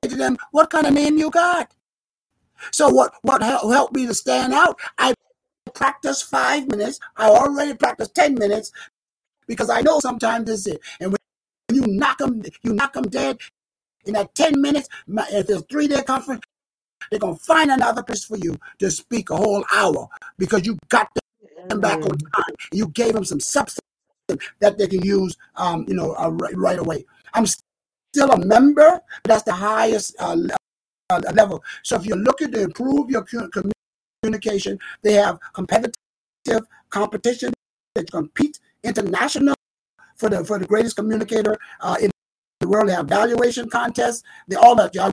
[0.02, 1.70] to them, "What kind of name you got?"
[2.70, 4.78] So what what helped me to stand out?
[4.98, 5.14] I
[5.74, 6.98] practice five minutes.
[7.16, 8.72] I already practiced 10 minutes
[9.46, 10.80] because I know sometimes this is it.
[11.00, 13.38] And when you knock them, you knock them dead
[14.04, 14.88] in that 10 minutes,
[15.30, 16.42] if there's three day conference,
[17.10, 20.78] they're going to find another place for you to speak a whole hour because you
[20.88, 21.08] got
[21.68, 22.32] them back on mm.
[22.36, 22.54] time.
[22.72, 23.91] You gave them some substance
[24.60, 27.04] that they can use, um, you know, uh, right, right, away.
[27.34, 30.36] I'm still a member, that's the highest uh,
[31.10, 31.62] uh, level.
[31.82, 33.24] So if you're looking to improve your
[34.22, 34.78] communication.
[35.02, 37.52] They have competitive competition.
[37.94, 39.54] They compete international
[40.16, 42.10] for the for the greatest communicator uh, in
[42.60, 42.88] the world.
[42.88, 44.22] They have valuation contests.
[44.48, 44.96] They all that.
[44.96, 45.10] I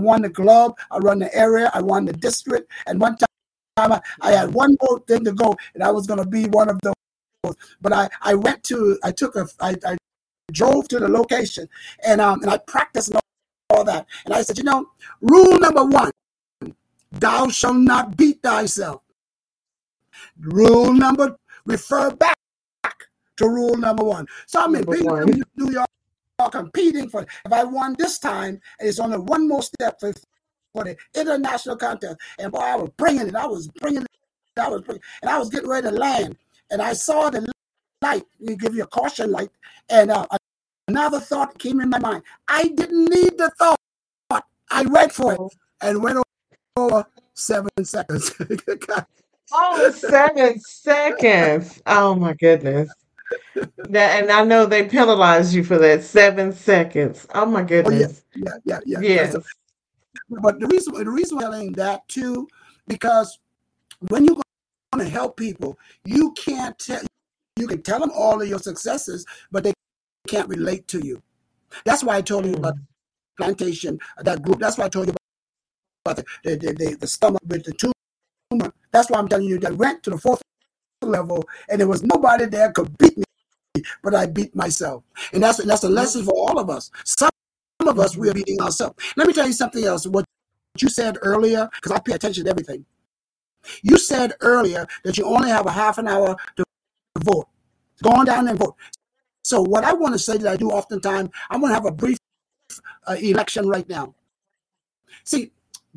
[0.00, 0.78] won the club.
[0.90, 1.70] I run the area.
[1.74, 2.70] I won the district.
[2.86, 6.20] And one time I, I had one more thing to go, and I was going
[6.20, 6.78] to be one of
[7.80, 9.96] But I I went to I took a I, I
[10.52, 11.68] drove to the location
[12.06, 13.12] and um and I practiced
[13.70, 14.06] all that.
[14.24, 14.86] And I said, you know,
[15.20, 16.10] rule number one
[17.12, 19.02] Thou shalt not beat thyself.
[20.38, 22.36] Rule number, refer back
[23.36, 24.26] to rule number one.
[24.46, 24.84] So I'm in
[25.56, 25.86] New York
[26.50, 30.12] competing for if I won this time, it's only one more step for,
[30.74, 32.16] for the international contest.
[32.38, 33.34] And boy, I was bringing it.
[33.34, 34.08] I was bringing it.
[34.58, 36.36] I was bringing, and I was getting ready to land.
[36.70, 37.46] And I saw the
[38.02, 38.24] light.
[38.40, 39.50] We give you a caution light.
[39.88, 40.26] And uh,
[40.88, 42.22] another thought came in my mind.
[42.48, 43.76] I didn't need the thought.
[44.70, 45.40] I went for it
[45.80, 46.18] and went
[46.76, 48.32] over seven seconds.
[49.52, 51.80] oh, seven seconds.
[51.86, 52.90] Oh my goodness.
[53.88, 57.26] That, and I know they penalized you for that seven seconds.
[57.34, 58.22] Oh my goodness.
[58.24, 59.08] Oh, yeah, yeah, yeah, yeah.
[59.08, 59.36] Yes.
[60.28, 62.48] But the reason the reason I'm telling that too,
[62.88, 63.38] because
[64.08, 64.36] when you're
[65.00, 67.02] to help people, you can't tell
[67.56, 69.72] you can tell them all of your successes, but they
[70.28, 71.22] can't relate to you.
[71.84, 72.86] That's why I told you about mm.
[73.38, 74.58] plantation, that group.
[74.58, 75.14] That's why I told you
[76.06, 78.72] but the, the, the, the stomach with the tumor.
[78.92, 80.40] That's why I'm telling you that went to the fourth
[81.02, 83.24] level and there was nobody there could beat me,
[84.02, 85.02] but I beat myself.
[85.32, 86.90] And that's that's a lesson for all of us.
[87.04, 87.30] Some
[87.86, 88.94] of us we are beating ourselves.
[89.16, 90.06] Let me tell you something else.
[90.06, 90.24] What
[90.80, 92.84] you said earlier, because I pay attention to everything.
[93.82, 96.64] You said earlier that you only have a half an hour to
[97.18, 97.48] vote.
[98.02, 98.76] Go on down and vote.
[99.44, 101.92] So what I want to say that I do oftentimes, I'm going to have a
[101.92, 102.18] brief
[103.06, 104.14] uh, election right now.
[105.24, 105.52] See,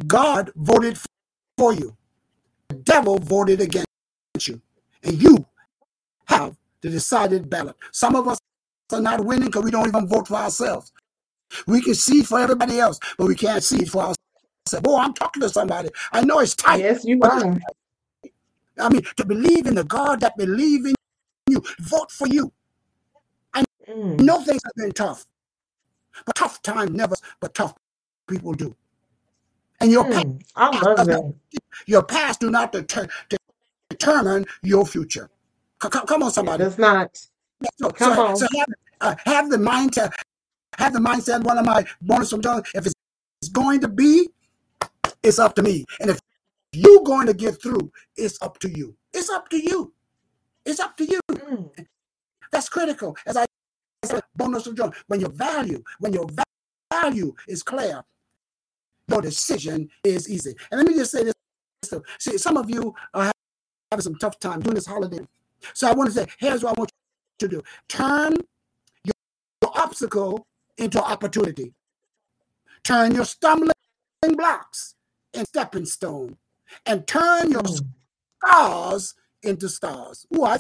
[0.08, 1.00] God voted
[1.58, 1.96] for you.
[2.70, 3.88] The devil voted against
[4.48, 4.62] you.
[5.04, 5.46] And you
[6.26, 7.76] have the decided ballot.
[7.92, 8.38] Some of us
[8.94, 10.92] are not winning because we don't even vote for ourselves.
[11.68, 14.14] We can see for everybody else, but we can't see for
[14.68, 14.84] ourselves.
[14.84, 15.90] Boy, I'm talking to somebody.
[16.12, 16.82] I know it's tight.
[16.82, 17.58] Yes, you are.
[18.78, 20.96] I mean, to believe in the God that believe in
[21.48, 22.52] you, vote for you.
[23.54, 24.20] I mm.
[24.22, 25.26] know things have been tough,
[26.26, 27.74] but tough time never, but tough
[28.28, 28.76] people do.
[29.82, 31.34] And your mm, I love that.
[31.86, 33.08] Your past do not deter,
[33.90, 35.30] determine your future.
[35.80, 36.66] Come, come on, somebody.
[36.66, 37.18] It's not.
[37.78, 38.36] So, come so, on.
[38.36, 38.68] So have,
[39.02, 40.12] uh, have the mindset.
[40.78, 41.44] Have the mindset.
[41.44, 42.64] One of my bonus from John.
[42.76, 44.30] If it's going to be,
[45.24, 45.86] it's up to me.
[46.00, 46.20] And if
[46.72, 48.96] you're going to get through, it's up to you.
[49.14, 49.94] It's up to you.
[50.66, 51.20] It's up to you.
[51.32, 51.86] Mm.
[52.52, 53.18] That's critical.
[53.26, 53.46] As I
[54.06, 54.90] said, bonus of joy.
[55.08, 56.28] When your value, when your
[56.92, 58.04] value is clear,
[59.08, 60.56] your decision is easy.
[60.72, 61.34] And let me just say this.
[62.20, 63.32] See, some of you are
[63.92, 65.26] having some tough time during this holiday.
[65.74, 66.92] So I want to say, here's what I want
[67.42, 67.64] you to do.
[67.88, 68.36] Turn
[69.04, 69.14] your,
[69.64, 70.46] your obstacle
[70.78, 71.74] into opportunity.
[72.84, 73.72] Turn your stumbling
[74.36, 74.96] blocks
[75.40, 76.38] into stepping stone.
[76.86, 77.64] And turn your
[78.44, 80.26] scars into stars.
[80.36, 80.60] Ooh, I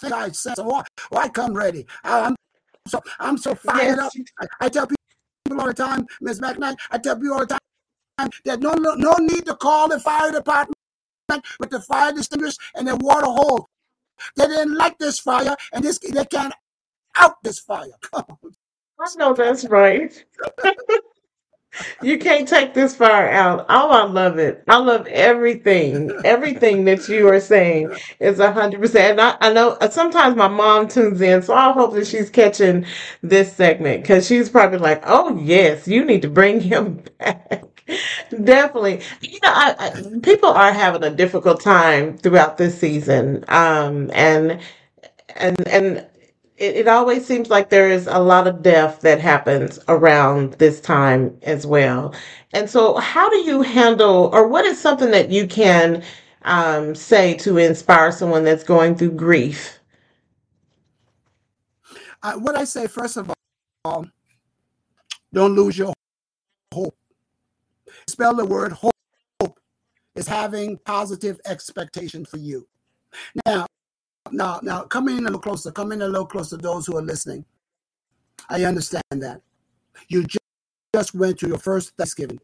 [0.00, 0.82] think I said so.
[1.12, 1.86] Oh, come ready.
[2.02, 2.34] I'm
[2.88, 4.00] so I'm so fired yes.
[4.00, 4.12] up.
[4.40, 7.58] I, I, tell people all the time, Miss McKnight, I tell people all the
[8.18, 10.74] time, there's no, no, no need to call the fire department
[11.60, 13.62] with the fire extinguishers and the water hose.
[14.36, 16.54] They didn't like this fire, and this they can't
[17.16, 17.86] out this fire.
[18.14, 18.24] I
[19.16, 20.24] know that's right.
[22.02, 23.66] you can't take this fire out.
[23.68, 24.62] Oh, I love it.
[24.68, 26.10] I love everything.
[26.24, 29.20] Everything that you are saying is a hundred percent.
[29.20, 32.86] I, I know uh, sometimes my mom tunes in, so I hope that she's catching
[33.22, 37.64] this segment because she's probably like, "Oh yes, you need to bring him back."
[38.30, 39.02] Definitely.
[39.20, 43.44] You know, I, I, people are having a difficult time throughout this season.
[43.48, 44.60] Um, and
[45.36, 46.06] and and
[46.56, 50.80] it, it always seems like there is a lot of death that happens around this
[50.80, 52.14] time as well.
[52.52, 56.02] And so how do you handle or what is something that you can
[56.42, 59.78] um, say to inspire someone that's going through grief?
[62.22, 63.32] Uh, what I say, first of
[63.84, 64.06] all,
[65.32, 65.92] don't lose your
[66.72, 66.96] hope.
[68.08, 68.92] Spell the word hope
[70.14, 72.66] is having positive expectation for you.
[73.46, 73.66] Now,
[74.30, 75.70] now, now, come in a little closer.
[75.70, 76.56] Come in a little closer.
[76.56, 77.44] Those who are listening,
[78.48, 79.42] I understand that
[80.08, 80.24] you
[80.94, 82.40] just went to your first Thanksgiving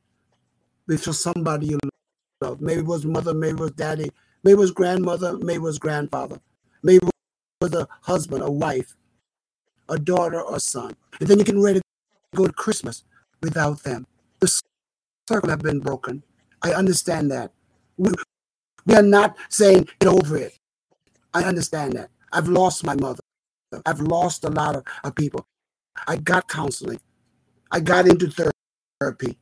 [0.87, 1.79] with somebody you
[2.41, 2.61] love.
[2.61, 4.11] Maybe it was mother, maybe it was daddy,
[4.43, 6.41] maybe it was grandmother, maybe it was grandfather,
[6.83, 7.11] maybe it
[7.61, 8.97] was a husband, a wife,
[9.89, 10.97] a daughter, or son.
[11.21, 13.05] And then you can ready to go to Christmas
[13.43, 14.07] without them.
[14.41, 14.61] The
[15.29, 16.23] circle have been broken.
[16.63, 17.53] I understand that.
[17.97, 18.13] We,
[18.87, 20.60] we are not saying get over it.
[21.35, 22.11] I understand that.
[22.33, 23.21] I've lost my mother.
[23.87, 25.47] I've lost a lot of, of people.
[26.07, 27.01] I got counseling.
[27.71, 28.31] I got into
[29.01, 29.39] therapy.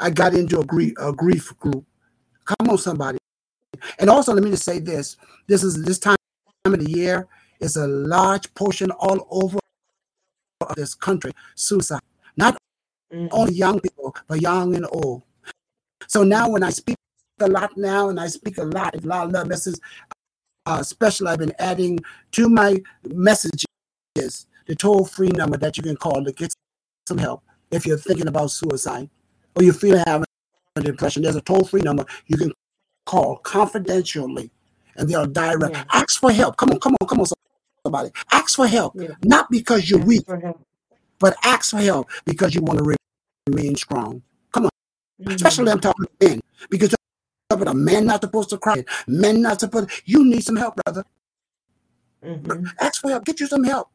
[0.00, 1.84] I got into a grief, a grief group.
[2.44, 3.18] Come on, somebody.
[3.98, 5.16] And also, let me just say this:
[5.46, 6.16] this is this time
[6.66, 7.26] of the year
[7.60, 9.58] is a large portion all over
[10.76, 12.00] this country suicide.
[12.36, 12.56] Not
[13.12, 13.28] mm-hmm.
[13.32, 15.22] only young people, but young and old.
[16.06, 16.96] So now, when I speak
[17.40, 19.80] a lot now, and I speak a lot, a lot of love messages,
[20.66, 22.00] uh, special I've been adding
[22.32, 23.66] to my messages
[24.66, 26.52] the toll free number that you can call to get
[27.06, 29.10] some help if you're thinking about suicide
[29.56, 30.24] or you feel having
[30.76, 31.22] depression.
[31.22, 32.52] There's a toll free number you can
[33.06, 34.50] call confidentially
[34.96, 35.76] and they'll direct.
[35.76, 35.84] Yeah.
[35.92, 36.56] Ask for help.
[36.56, 37.26] Come on, come on, come on,
[37.84, 38.10] somebody.
[38.32, 39.08] Ask for help, yeah.
[39.22, 40.24] not because you're weak,
[41.18, 42.96] but ask for help because you want to
[43.48, 44.22] remain strong.
[44.52, 44.70] Come on.
[45.20, 45.32] Mm-hmm.
[45.32, 46.40] Especially I'm talking to men
[46.70, 46.94] because
[47.48, 48.84] but a man not supposed to cry.
[49.06, 49.90] Men not supposed.
[49.90, 51.04] To, You need some help, brother.
[52.24, 52.66] Mm-hmm.
[52.80, 53.24] Ask for help.
[53.24, 53.90] Get you some help.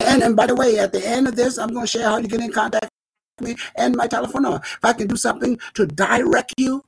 [0.00, 2.16] And and by the way, at the end of this, I'm going to share how
[2.16, 2.88] you get in contact
[3.38, 4.60] with me and my telephone number.
[4.62, 6.84] If I can do something to direct you.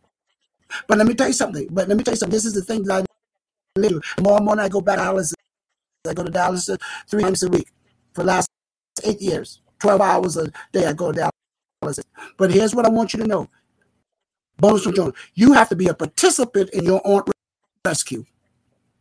[0.89, 1.69] But let me tell you something.
[1.71, 2.35] But let me tell you something.
[2.35, 3.05] This is the thing that
[3.77, 4.01] I do.
[4.23, 5.35] More and more, I go back to Dallas.
[6.09, 6.69] I go to Dallas
[7.09, 7.69] three times a week
[8.15, 8.49] for the last
[9.05, 9.61] eight years.
[9.79, 11.31] Twelve hours a day, I go to
[11.83, 12.01] Dallas.
[12.39, 13.49] But here's what I want you to know
[14.59, 15.15] bonus from Jonas.
[15.35, 17.23] You have to be a participant in your own
[17.85, 18.25] rescue.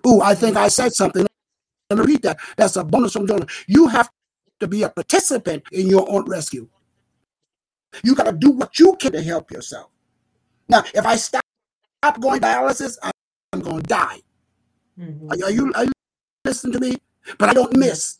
[0.07, 1.25] Ooh, I think I said something.
[1.89, 2.39] Let me read that.
[2.57, 3.51] That's a bonus from Jonas.
[3.67, 4.09] You have
[4.59, 6.67] to be a participant in your own rescue.
[8.03, 9.89] You got to do what you can to help yourself.
[10.69, 11.43] Now, if I stop
[12.19, 14.21] going dialysis, I'm going to die.
[14.99, 15.29] Mm-hmm.
[15.29, 15.91] Are, are, you, are you
[16.45, 16.97] listening to me?
[17.37, 18.19] But I don't miss.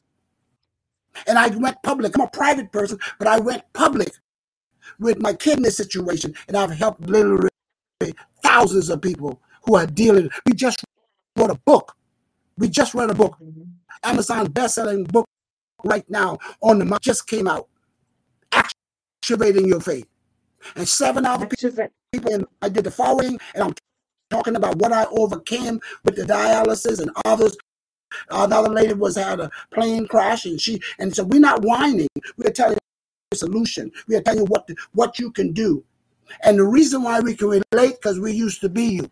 [1.28, 2.16] And I went public.
[2.16, 4.14] I'm a private person, but I went public
[5.00, 7.50] with my kidney situation, and I've helped literally
[8.44, 10.30] thousands of people who are dealing.
[10.46, 10.84] We just
[11.38, 11.96] wrote a book.
[12.58, 13.38] We just read a book.
[13.42, 13.64] Mm-hmm.
[14.04, 15.26] Amazon best-selling book
[15.84, 17.68] right now on the market just came out.
[18.52, 20.08] Activating your faith.
[20.76, 21.88] And seven other people,
[22.32, 23.74] and I did the following, and I'm
[24.30, 27.58] talking about what I overcame with the dialysis and others.
[28.30, 32.10] Another lady was had a plane crash, and she and so we're not whining.
[32.38, 32.78] We're telling
[33.36, 33.92] solution.
[34.08, 35.84] We are telling you what what you can do.
[36.44, 39.12] And the reason why we can relate because we used to be you.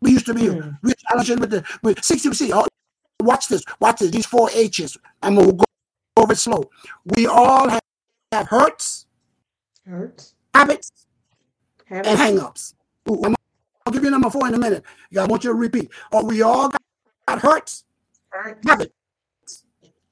[0.00, 0.56] We used to be mm.
[0.56, 0.76] you.
[0.82, 2.66] We're challenging with the with 60 oh,
[3.20, 4.96] watch this, watch this, these four H's.
[5.22, 5.64] I'm gonna go
[6.16, 6.70] over it slow.
[7.04, 7.80] We all have,
[8.32, 9.06] have hurts,
[9.86, 10.90] hurts, habits,
[11.86, 12.08] habits.
[12.08, 12.74] and hang-ups.
[13.06, 13.34] I'm
[13.86, 14.82] I'll give you number four in a minute.
[15.18, 15.90] I want you to repeat.
[16.10, 16.82] Oh, we all got,
[17.28, 17.84] got hurts,
[18.30, 18.92] hurts, habits,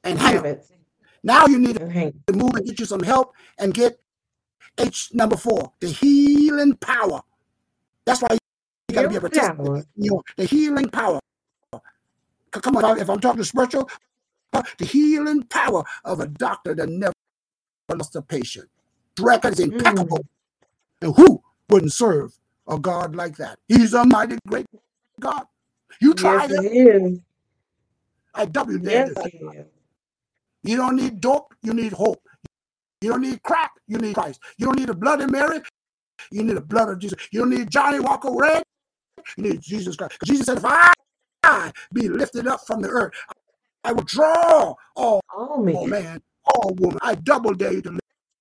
[0.04, 0.72] and habits.
[1.22, 3.98] Now you need to move and get you some help and get
[4.78, 7.22] H number four, the healing power.
[8.04, 9.86] That's why you got to be a participant.
[9.96, 11.20] You know, the healing power.
[12.50, 13.88] Come on, if I'm talking spiritual,
[14.52, 17.14] uh, the healing power of a doctor that never
[17.94, 18.68] lost a patient.
[19.18, 20.18] Record is impeccable.
[20.18, 20.26] Mm.
[21.02, 23.58] And who wouldn't serve a God like that?
[23.68, 24.66] He's a mighty great
[25.20, 25.44] God.
[26.00, 27.18] You try yes.
[28.34, 29.10] I W yes,
[30.62, 32.22] you don't need dope, you need hope.
[33.00, 34.40] You don't need crack, you need Christ.
[34.58, 35.60] You don't need the blood of Mary,
[36.30, 37.18] you need the blood of Jesus.
[37.32, 38.62] You don't need Johnnie Walker Red,
[39.36, 40.18] you need Jesus Christ.
[40.24, 40.92] Jesus said, if I,
[41.42, 43.12] I be lifted up from the earth,
[43.84, 45.74] I will draw all, oh, man.
[45.74, 46.98] all man, all woman.
[47.02, 47.98] I double dare you to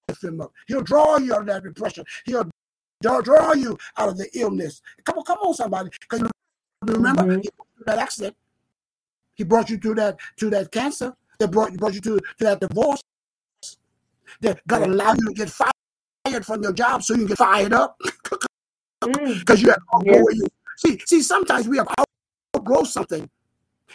[0.08, 0.52] lift him up.
[0.68, 2.06] He'll draw you out of that depression.
[2.26, 2.48] He'll
[3.02, 4.82] draw you out of the illness.
[5.04, 5.90] Come on, come on, somebody.
[6.00, 6.30] Because
[6.84, 7.42] remember, mm-hmm.
[7.88, 8.36] that accident.
[9.34, 12.62] He brought you through that to that cancer that brought, brought you to, to that
[12.62, 13.02] divorce,
[14.42, 17.74] that God allowed you to get fired from your job so you can get fired
[17.74, 17.98] up
[19.04, 19.40] Mm.
[19.40, 20.34] because you have outgrow Yes.
[20.34, 21.02] you see.
[21.08, 21.88] See, sometimes we have
[22.56, 23.30] outgrow something.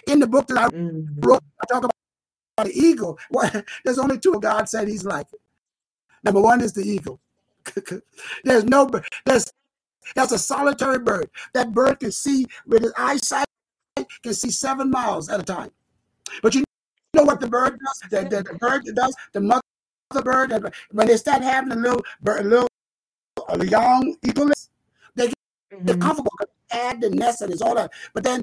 [0.09, 1.07] In the book that I Mm.
[1.25, 1.95] wrote, I talk about
[2.67, 3.19] the eagle.
[3.31, 3.51] Well,
[3.85, 5.27] there's only two God said He's like.
[6.25, 7.21] Number one is the eagle.
[8.45, 8.91] there's no
[9.27, 9.47] there's
[10.15, 11.31] that's a solitary bird.
[11.55, 13.47] That bird can see with his eyesight
[14.23, 15.71] can see seven miles at a time.
[16.43, 16.65] But you
[17.17, 18.11] know what the bird does?
[18.11, 19.63] The, the, the bird does the mother
[20.23, 22.69] bird when they start having a little bird, a little
[23.49, 24.71] a young eaglets,
[25.15, 25.37] they get
[25.73, 26.01] Mhm.
[26.01, 26.33] comfortable,
[26.71, 27.91] add the nest and it's all that.
[28.15, 28.43] But then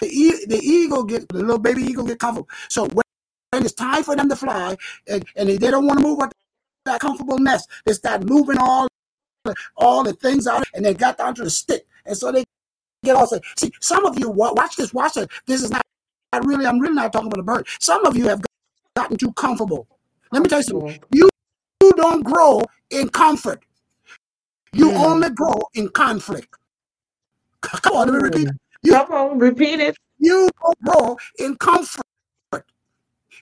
[0.00, 2.48] the, e- the eagle get the little baby eagle get comfortable.
[2.68, 3.02] So when,
[3.50, 4.76] when it's time for them to fly,
[5.08, 6.32] and, and they, they don't want to move out
[6.84, 8.88] that comfortable nest, they start moving all
[9.76, 12.44] all the things out, and they got down to the stick, and so they
[13.04, 13.70] get all say, see.
[13.80, 15.30] Some of you watch this, watch it.
[15.46, 15.82] This is not,
[16.32, 16.66] not really.
[16.66, 17.66] I'm really not talking about a bird.
[17.80, 18.42] Some of you have
[18.94, 19.86] gotten too comfortable.
[20.32, 21.00] Let me tell you something.
[21.12, 21.28] You
[21.82, 23.64] you don't grow in comfort.
[24.72, 25.04] You Mm.
[25.06, 26.54] only grow in conflict.
[27.62, 28.48] Come on, let me repeat.
[28.82, 29.96] You Come on, repeat it.
[30.18, 32.02] you don't grow in comfort.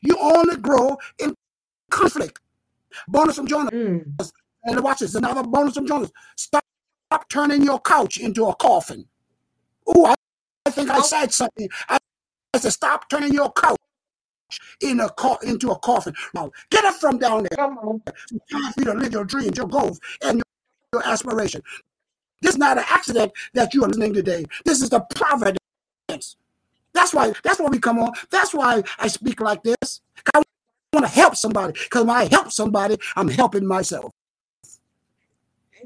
[0.02, 1.34] You only grow in
[1.90, 2.40] conflict.
[3.08, 3.72] Bonus from Jonas.
[3.72, 4.32] Mm.
[4.64, 5.14] And watch this.
[5.14, 6.10] Another bonus from Jonas.
[6.36, 6.64] Stop,
[7.10, 9.06] stop turning your couch into a coffin.
[9.86, 10.14] Oh, I,
[10.66, 11.68] I think I said something.
[11.88, 11.98] I,
[12.54, 13.78] I said, stop turning your couch
[14.80, 16.14] in a co- into a coffin.
[16.34, 17.56] Now, get up from down there.
[17.56, 18.02] Come on.
[18.06, 20.44] It's time for you to live your dreams, your goals, and your,
[21.02, 21.62] your aspiration.
[22.42, 24.44] This is not an accident that you are listening today.
[24.64, 25.58] This is the providence.
[26.92, 27.32] That's why.
[27.42, 28.12] That's why we come on.
[28.30, 30.00] That's why I speak like this.
[30.34, 30.42] I
[30.92, 31.72] want to help somebody.
[31.72, 34.12] Because when I help somebody, I'm helping myself.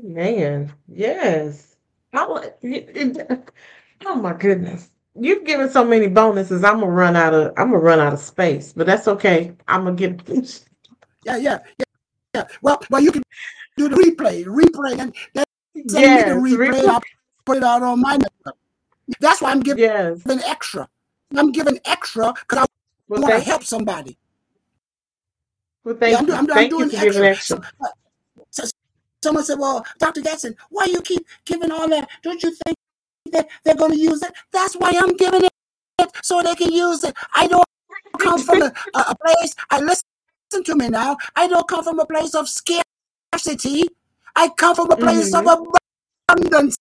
[0.03, 1.77] Man, yes.
[2.12, 3.51] I, li- it- it-
[4.07, 4.91] oh my goodness.
[5.21, 6.64] You've given so many bonuses.
[6.64, 9.53] I'm gonna run out of I'm gonna run out of space, but that's okay.
[9.66, 10.29] I'm gonna get
[11.25, 11.85] Yeah, yeah, yeah,
[12.35, 12.45] yeah.
[12.62, 13.23] Well, well, you can
[13.77, 15.45] do the replay, replay, and then
[15.75, 16.71] yes, the replay.
[16.73, 17.03] replay- I'll
[17.45, 18.57] put it out on my network.
[19.21, 20.21] That's why I'm giving yes.
[20.27, 20.89] extra.
[21.37, 22.66] I'm giving extra because I
[23.09, 24.16] Well, want to help somebody.
[25.85, 26.33] well, thank Yeah, I'm, you.
[26.35, 27.27] I'm, I'm thank you doing for extra.
[27.27, 27.57] extra.
[27.83, 27.89] So-
[28.51, 28.69] so-
[29.23, 30.23] someone said, "Well, Dr.
[30.23, 32.09] Jackson, why you keep giving all that?
[32.23, 32.78] Don't you think
[33.33, 34.33] that they're going to use it?
[34.53, 35.53] That's why I'm giving it
[36.22, 37.16] so they can use it.
[37.35, 37.64] I don't
[38.18, 39.55] come from a, a, place.
[39.70, 41.16] I listen to me now.
[41.37, 43.89] I don't come from a place of scarcity.
[44.37, 46.76] I come from a place of abundance.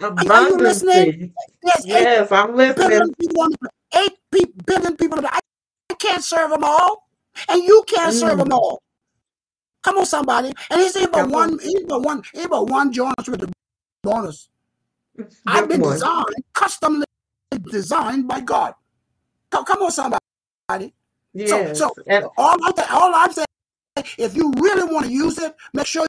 [0.00, 1.08] Are you listening?
[1.08, 1.34] Abundance.
[1.62, 2.88] There's eight Yes, I'm listening.
[2.88, 4.18] billion people the eight
[4.66, 5.20] billion people.
[5.26, 5.40] I,
[5.98, 7.08] can't serve them all,
[7.48, 8.44] and you can't serve Mm.
[8.44, 8.80] them all.
[9.82, 10.52] Come on, somebody.
[10.70, 11.30] And he's on.
[11.30, 11.58] one.
[11.84, 12.22] About one.
[12.34, 13.52] About one Jonas with the
[14.02, 14.48] bonus.
[15.46, 15.92] I've been one.
[15.94, 17.04] designed, custom
[17.70, 18.74] designed by God.
[19.50, 20.18] Come, come on, somebody.
[21.34, 21.78] Yes.
[21.78, 23.46] so- and All I'm, saying- all I'm saying,
[24.18, 26.06] if you really want to use it, make sure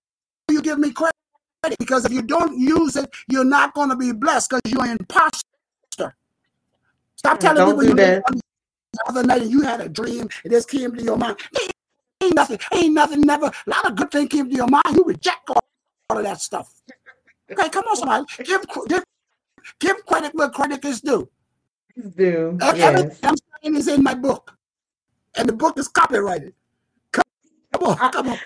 [0.49, 1.15] you give me credit.
[1.77, 4.91] Because if you don't use it, you're not going to be blessed because you're an
[4.91, 5.43] imposter.
[7.17, 8.23] Stop telling don't people do you that.
[8.93, 11.37] the other night and you had a dream and this came to your mind.
[11.61, 11.71] Ain't-
[12.21, 13.45] Ain't nothing, ain't nothing, never.
[13.45, 14.83] A lot of good things came to your mind.
[14.93, 15.63] You reject all,
[16.09, 16.73] all of that stuff.
[17.51, 18.25] Okay, come on, somebody.
[18.43, 19.03] Give, give,
[19.79, 21.29] give credit where credit is due.
[22.17, 22.61] do.
[22.61, 23.21] Ev- Yes.
[23.23, 24.55] I'm saying is in my book,
[25.37, 26.53] and the book is copyrighted.
[27.13, 27.23] Come,
[27.73, 28.39] come on, come on.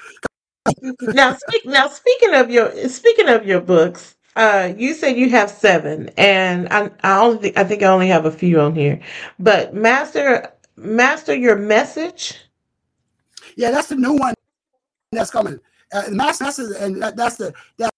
[1.11, 5.49] now speak now speaking of your speaking of your books uh you said you have
[5.49, 8.99] seven and i i only think i think i only have a few on here
[9.39, 12.37] but master master your message
[13.57, 14.35] Yeah, that's the new one
[15.11, 15.59] that's coming.
[15.93, 17.92] Uh, that's, that's and that, that's the that,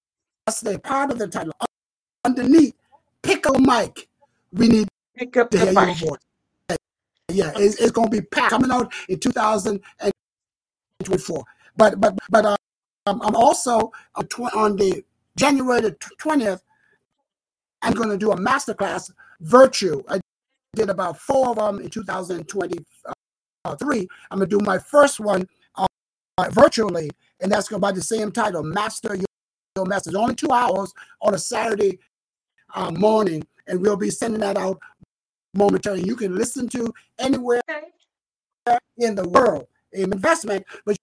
[0.46, 1.54] that's the part of the title.
[2.24, 2.76] Underneath,
[3.22, 4.08] pickle Mike.
[4.54, 4.88] We need
[5.18, 6.20] pick up to the hear your voice.
[7.32, 11.44] Yeah, it's, it's going to be packed coming out in 2024.
[11.76, 12.56] But but but uh,
[13.08, 15.04] um, I'm also on, tw- on the
[15.36, 16.62] January the 20th.
[17.82, 20.02] I'm going to do a masterclass virtue.
[20.08, 20.20] I
[20.76, 24.08] did about four of them in 2023.
[24.32, 25.88] I'm going to do my first one uh,
[26.38, 27.10] uh, virtually,
[27.42, 29.26] and that's going to be the same title, Master Your,
[29.76, 30.16] your Message.
[30.16, 32.00] Only two hours on a Saturday
[32.74, 34.80] uh, morning, and we'll be sending that out
[35.54, 36.04] momentarily.
[36.04, 37.62] You can listen to anywhere
[38.98, 39.68] in the world.
[39.94, 40.98] An investment, but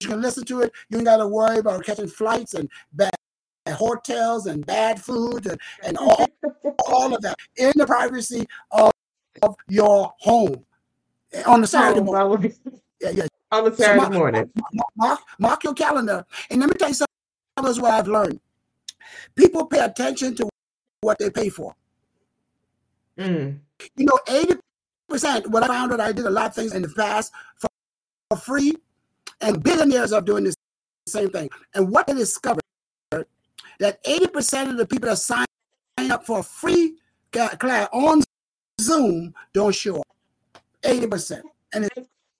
[0.00, 0.72] you can listen to it.
[0.90, 3.10] You ain't got to worry about catching flights and bad
[3.68, 6.26] hotels and bad food and, and all,
[6.86, 8.90] all of that in the privacy of,
[9.42, 10.64] of your home
[11.46, 12.54] on the Saturday Oh, morning.
[13.00, 13.26] Yeah, yeah.
[13.52, 16.24] on the So Saturday mark- morning mark- Mark, mark your calendar.
[16.50, 17.06] And let me tell you something
[17.66, 18.40] else what I've learned.
[19.34, 20.48] People pay attention to
[21.00, 21.74] what they pay for.
[23.18, 23.58] Mm.
[23.96, 24.18] You know,
[25.10, 27.68] 80%, what I found that I did a lot of things in the past for,
[28.30, 28.76] for free,
[29.40, 30.54] and billionaires are doing the
[31.06, 31.48] same thing.
[31.74, 32.62] And what they discovered
[33.10, 35.46] that 80% of the people that sign
[36.10, 36.96] up for a free
[37.32, 38.22] class on
[38.80, 40.06] Zoom don't show up.
[40.82, 41.42] 80%.
[41.74, 41.88] And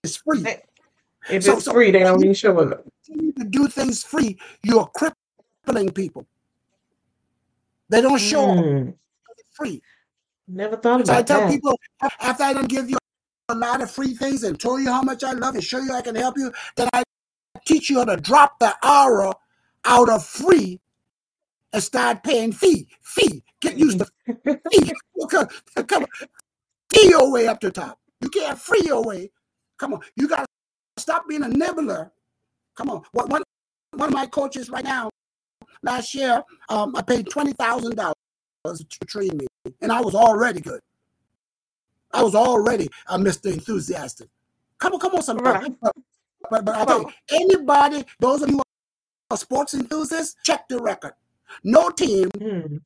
[0.03, 0.45] it's free.
[1.29, 2.85] If so, it's so free, they don't even show up.
[3.05, 6.25] To do things free, you're crippling people.
[7.89, 8.89] They don't show mm.
[8.89, 8.95] up.
[9.37, 9.81] It's free.
[10.47, 11.51] Never thought about so I tell that.
[11.51, 11.79] people
[12.21, 12.97] after I don't give you
[13.49, 15.93] a lot of free things and tell you how much I love you, show you
[15.93, 17.03] I can help you, then I
[17.65, 19.33] teach you how to drop the aura
[19.85, 20.79] out of free
[21.73, 22.87] and start paying fee.
[23.01, 23.43] Fee.
[23.61, 24.05] Get used to
[24.71, 24.93] fee.
[25.29, 25.47] Come,
[25.87, 26.05] come
[26.93, 27.99] fee your way up to top.
[28.21, 29.31] You can't free your way.
[29.77, 30.01] Come on.
[30.15, 30.45] You got
[30.99, 32.11] stop being a nibbler.
[32.75, 33.01] Come on.
[33.11, 33.43] One, one,
[33.93, 35.09] one of my coaches right now,
[35.83, 38.13] last year, um, I paid $20,000
[38.63, 39.47] to train me,
[39.81, 40.79] and I was already good.
[42.11, 43.51] I was already a Mr.
[43.51, 44.29] Enthusiastic.
[44.79, 45.65] Come on, come on, somebody.
[45.65, 45.75] Right.
[45.81, 45.95] But,
[46.49, 48.63] but, but I you, anybody, those of you who
[49.31, 51.13] are sports enthusiasts, check the record.
[51.63, 52.81] No team mm.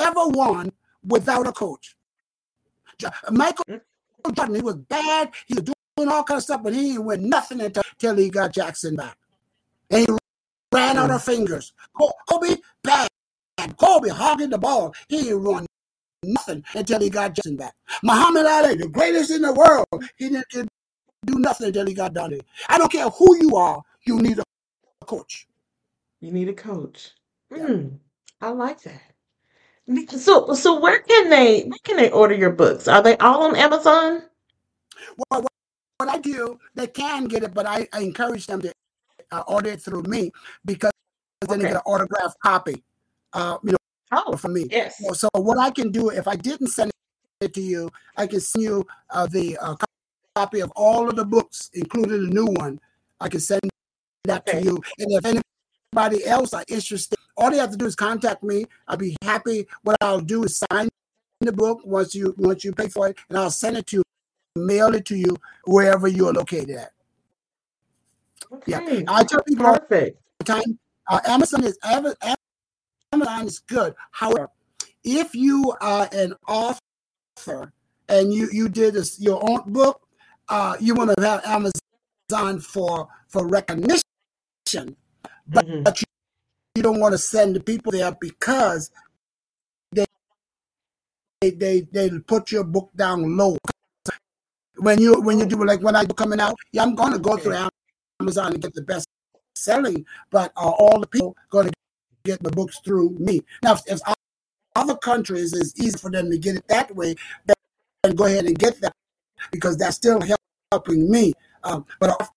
[0.00, 0.72] ever won
[1.04, 1.96] without a coach.
[3.30, 3.80] Michael mm.
[4.34, 5.30] Jordan, he was bad.
[5.46, 8.28] He was doing all kind of stuff, but he didn't win nothing until, until he
[8.28, 9.16] got Jackson back.
[9.90, 10.16] And he
[10.72, 11.72] ran out of fingers.
[12.28, 13.08] Kobe, bad.
[13.78, 14.94] Kobe hogging the ball.
[15.08, 15.66] He didn't run
[16.22, 17.74] nothing until he got Jackson back.
[18.02, 19.86] Muhammad Ali, the greatest in the world,
[20.16, 20.68] he didn't
[21.24, 22.40] do nothing until he got down there.
[22.68, 24.44] I don't care who you are, you need a
[25.04, 25.46] coach.
[26.20, 27.12] You need a coach.
[27.52, 27.98] Mm.
[28.40, 29.02] I like that.
[30.18, 32.88] So, so where can they where can they order your books?
[32.88, 34.22] Are they all on Amazon?
[35.30, 35.46] Well,
[35.98, 38.72] what, I do, they can get it, but I, I encourage them to
[39.32, 40.30] uh, order it through me
[40.64, 40.92] because
[41.48, 42.82] then they get an autographed copy.
[43.32, 43.78] Uh, you know,
[44.12, 44.66] oh, from me.
[44.70, 44.96] Yes.
[44.98, 46.90] So, so, what I can do if I didn't send
[47.40, 49.76] it to you, I can send you uh, the uh,
[50.34, 52.80] copy of all of the books, including the new one.
[53.20, 53.62] I can send
[54.24, 54.60] that okay.
[54.60, 55.42] to you, and if
[55.94, 58.64] anybody else are interested all they have to do is contact me.
[58.88, 59.66] I'll be happy.
[59.82, 60.88] What I'll do is sign
[61.40, 64.02] the book once you once you pay for it, and I'll send it to you,
[64.56, 66.92] mail it to you wherever you are located at.
[68.52, 68.72] Okay.
[68.72, 70.20] Yeah, I tell people Perfect.
[70.44, 70.78] time.
[71.08, 73.94] Uh, Amazon is Amazon is good.
[74.10, 74.50] However,
[75.04, 77.72] if you are an author
[78.08, 80.00] and you you did this, your own book,
[80.48, 84.02] uh, you want to have Amazon for for recognition,
[85.48, 85.82] but, mm-hmm.
[85.82, 86.06] but you
[86.76, 88.90] you don't want to send the people there because
[89.92, 90.04] they
[91.40, 93.56] they they, they put your book down low.
[94.78, 97.36] When you when you do like when I do coming out, yeah, I'm gonna go
[97.36, 97.56] through
[98.20, 99.06] Amazon and get the best
[99.54, 101.72] selling, but uh, all the people going to
[102.24, 103.40] get the books through me.
[103.62, 104.00] Now, if, if
[104.74, 107.14] other countries is easy for them to get it that way,
[107.46, 108.92] then go ahead and get that
[109.50, 110.20] because that's still
[110.70, 111.32] helping me.
[111.64, 112.28] Um, but a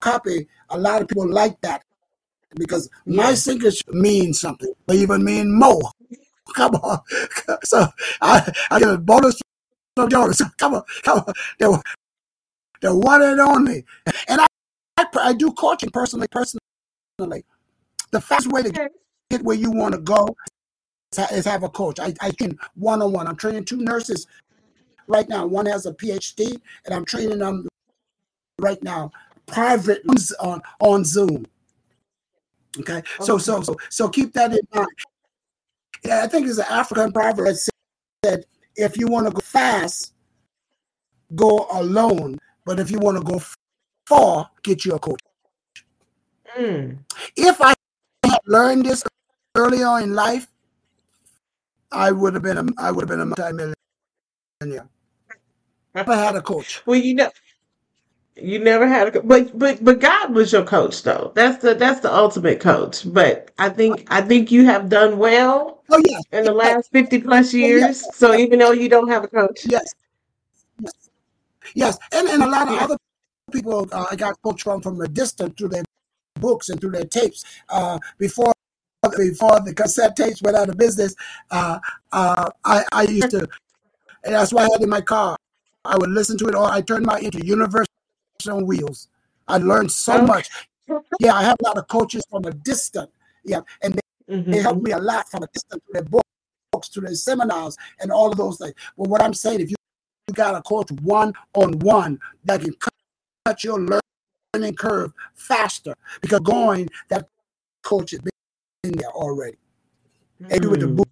[0.00, 1.82] copy, a lot of people like that
[2.56, 4.72] because my signature means something.
[4.86, 5.90] They even mean more.
[6.54, 7.00] Come on.
[7.64, 7.86] So
[8.20, 9.40] I, I get a bonus
[9.96, 10.42] from Jonas.
[10.58, 10.82] Come on.
[11.02, 11.32] Come on.
[11.58, 11.82] They're,
[12.80, 13.84] they're one and only.
[14.28, 14.46] And I,
[14.96, 17.44] I, I do coaching personally, personally.
[18.10, 18.90] The fastest way to
[19.30, 20.36] get where you want to go
[21.30, 22.00] is have a coach.
[22.00, 23.26] I, I train one on one.
[23.26, 24.26] I'm training two nurses
[25.06, 25.46] right now.
[25.46, 27.68] One has a PhD, and I'm training them
[28.58, 29.10] right now
[29.46, 30.02] private
[30.40, 31.46] on on Zoom.
[32.80, 34.88] Okay, so so so so keep that in mind.
[36.04, 37.70] Yeah, I think it's an African proverb that
[38.24, 38.46] said,
[38.76, 40.12] "If you want to go fast,
[41.34, 42.38] go alone.
[42.64, 43.42] But if you want to go
[44.06, 45.20] far, get you a coach."
[46.58, 46.98] Mm.
[47.36, 47.74] If I
[48.24, 49.02] had learned this
[49.54, 50.48] early on in life,
[51.90, 54.88] I would have been a I would have been a multi-millionaire.
[55.94, 56.82] If I had a coach.
[56.86, 57.30] Well, you know,
[58.36, 61.32] you never had a but but but God was your coach though.
[61.34, 63.02] That's the that's the ultimate coach.
[63.12, 66.22] But I think I think you have done well oh, yes.
[66.32, 67.82] in the last 50 plus years.
[67.82, 68.16] Oh, yes.
[68.16, 69.66] So even though you don't have a coach.
[69.66, 69.92] Yes.
[70.80, 71.10] Yes.
[71.74, 71.98] Yes.
[72.12, 72.96] And, and a lot of other
[73.52, 75.84] people uh, I got coached from from a distance through their
[76.40, 77.44] books and through their tapes.
[77.68, 78.52] Uh, before
[79.18, 81.14] before the cassette tapes went out of business,
[81.50, 81.78] uh,
[82.12, 83.46] uh, I, I used to
[84.24, 85.36] and that's why I had in my car.
[85.84, 87.91] I would listen to it or I turned my into universal
[88.48, 89.08] on wheels.
[89.48, 90.26] I learned so okay.
[90.26, 90.50] much.
[91.20, 93.10] Yeah, I have a lot of coaches from a distance.
[93.44, 94.50] Yeah, and they, mm-hmm.
[94.50, 98.10] they helped me a lot from a distance through their books, through their seminars, and
[98.12, 98.74] all of those things.
[98.96, 99.76] But what I'm saying, if you
[100.28, 104.00] you got a coach one on one that can cut, your
[104.54, 107.28] learning curve faster, because going that
[107.82, 109.56] coach has been there already.
[110.40, 110.52] Mm-hmm.
[110.52, 111.08] And with the book,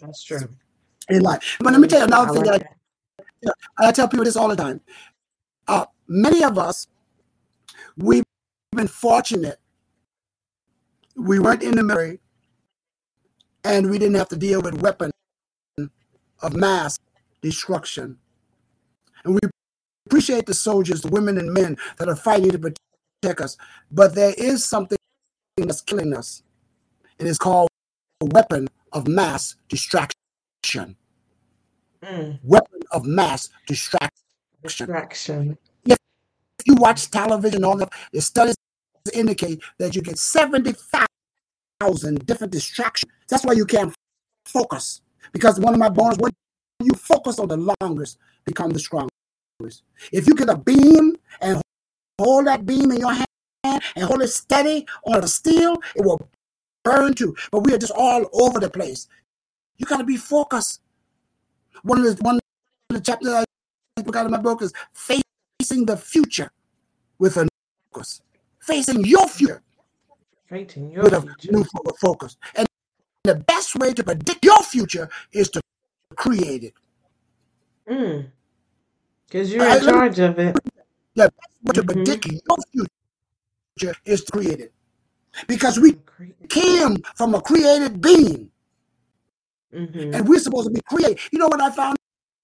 [0.00, 0.48] that's true.
[1.08, 1.56] In life.
[1.60, 2.62] But let me tell you another I thing like
[3.42, 4.80] that, I, I tell people this all the time.
[5.66, 6.86] Uh, many of us,
[7.96, 8.24] we've
[8.74, 9.58] been fortunate
[11.16, 12.20] we weren't in the military,
[13.64, 15.12] and we didn't have to deal with weapons
[15.78, 16.98] of mass
[17.40, 18.18] destruction.
[19.24, 19.40] And we
[20.06, 23.56] appreciate the soldiers, the women and men that are fighting to protect us.
[23.90, 24.98] But there is something
[25.56, 26.42] that's killing us.
[27.18, 27.68] It is called
[28.20, 30.16] a weapon of mass distraction.
[32.02, 32.40] Mm.
[32.42, 34.10] Weapon of mass distraction.
[34.62, 35.58] Distraction.
[36.66, 38.56] You watch television, all the, the studies
[39.12, 43.12] indicate that you get 70,000 different distractions.
[43.28, 43.94] That's why you can't
[44.46, 45.00] focus.
[45.32, 46.30] Because one of my bones, when
[46.80, 49.10] you focus on the longest, become the strongest.
[50.12, 51.60] If you get a beam and
[52.20, 53.26] hold that beam in your hand
[53.64, 56.18] and hold it steady on the steel, it will
[56.84, 57.34] burn too.
[57.50, 59.08] But we are just all over the place.
[59.76, 60.80] You got to be focused.
[61.82, 62.40] One of the one of
[62.90, 63.44] the chapters I
[63.98, 64.72] out of my book is
[65.62, 66.50] facing the future
[67.18, 67.46] with a
[67.92, 68.20] focus.
[68.60, 69.62] Facing your future.
[70.46, 71.64] Facing your with a new
[72.00, 72.36] focus.
[72.56, 72.66] And
[73.22, 75.60] the best way to predict your future is to
[76.16, 76.74] create it.
[77.88, 78.26] Mm.
[79.26, 80.56] Because you're in charge of it.
[81.14, 81.28] Yeah,
[81.62, 82.02] but to mm-hmm.
[82.02, 82.58] predict your
[83.78, 84.72] future is to create it.
[85.46, 85.96] Because we
[86.48, 88.50] came from a created being.
[89.72, 90.14] Mm-hmm.
[90.14, 91.18] And we're supposed to be created.
[91.30, 91.96] You know what I found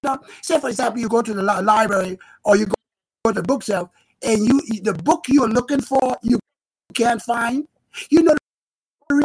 [0.05, 0.25] out?
[0.41, 2.73] Say, for example, you go to the li- library or you go
[3.33, 3.89] to the bookshelf
[4.23, 6.39] and you the book you're looking for, you
[6.93, 7.67] can't find.
[8.09, 8.35] You know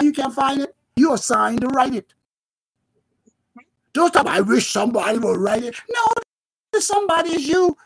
[0.01, 0.75] you can't find it.
[0.97, 2.15] You're assigned to write it.
[3.93, 4.27] Don't stop.
[4.27, 5.77] I wish somebody would write it.
[5.91, 7.77] No, somebody is you.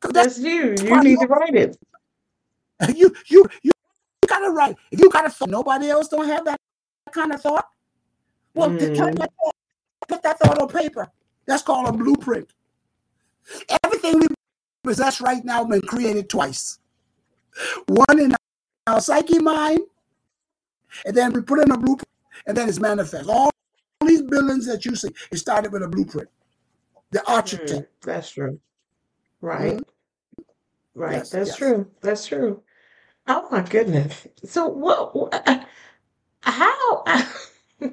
[0.00, 0.74] That's, that's you.
[0.82, 1.76] You need to write it.
[2.94, 3.72] You you you,
[4.22, 4.76] you gotta write.
[4.90, 6.58] If you gotta nobody else don't have that
[7.12, 7.68] kind of thought.
[8.54, 9.26] Well, mm.
[10.08, 11.08] put that thought on paper.
[11.46, 12.48] That's called a blueprint.
[13.84, 14.26] Everything we
[14.86, 16.78] possess right now been created twice.
[17.86, 18.34] One in
[18.86, 19.80] our psyche mind,
[21.04, 22.08] and then we put in a blueprint,
[22.46, 23.28] and then it's manifest.
[23.28, 23.50] All
[24.06, 26.28] these buildings that you see, it started with a blueprint
[27.10, 27.70] the architect.
[27.72, 28.60] Mm, that's true.
[29.40, 29.74] Right.
[29.74, 30.40] Mm-hmm.
[30.94, 31.16] Right.
[31.16, 31.56] Yes, that's yes.
[31.56, 31.90] true.
[32.00, 32.62] That's true.
[33.26, 34.26] Oh my goodness.
[34.44, 35.14] So what?
[35.14, 35.60] what uh,
[36.42, 37.04] how?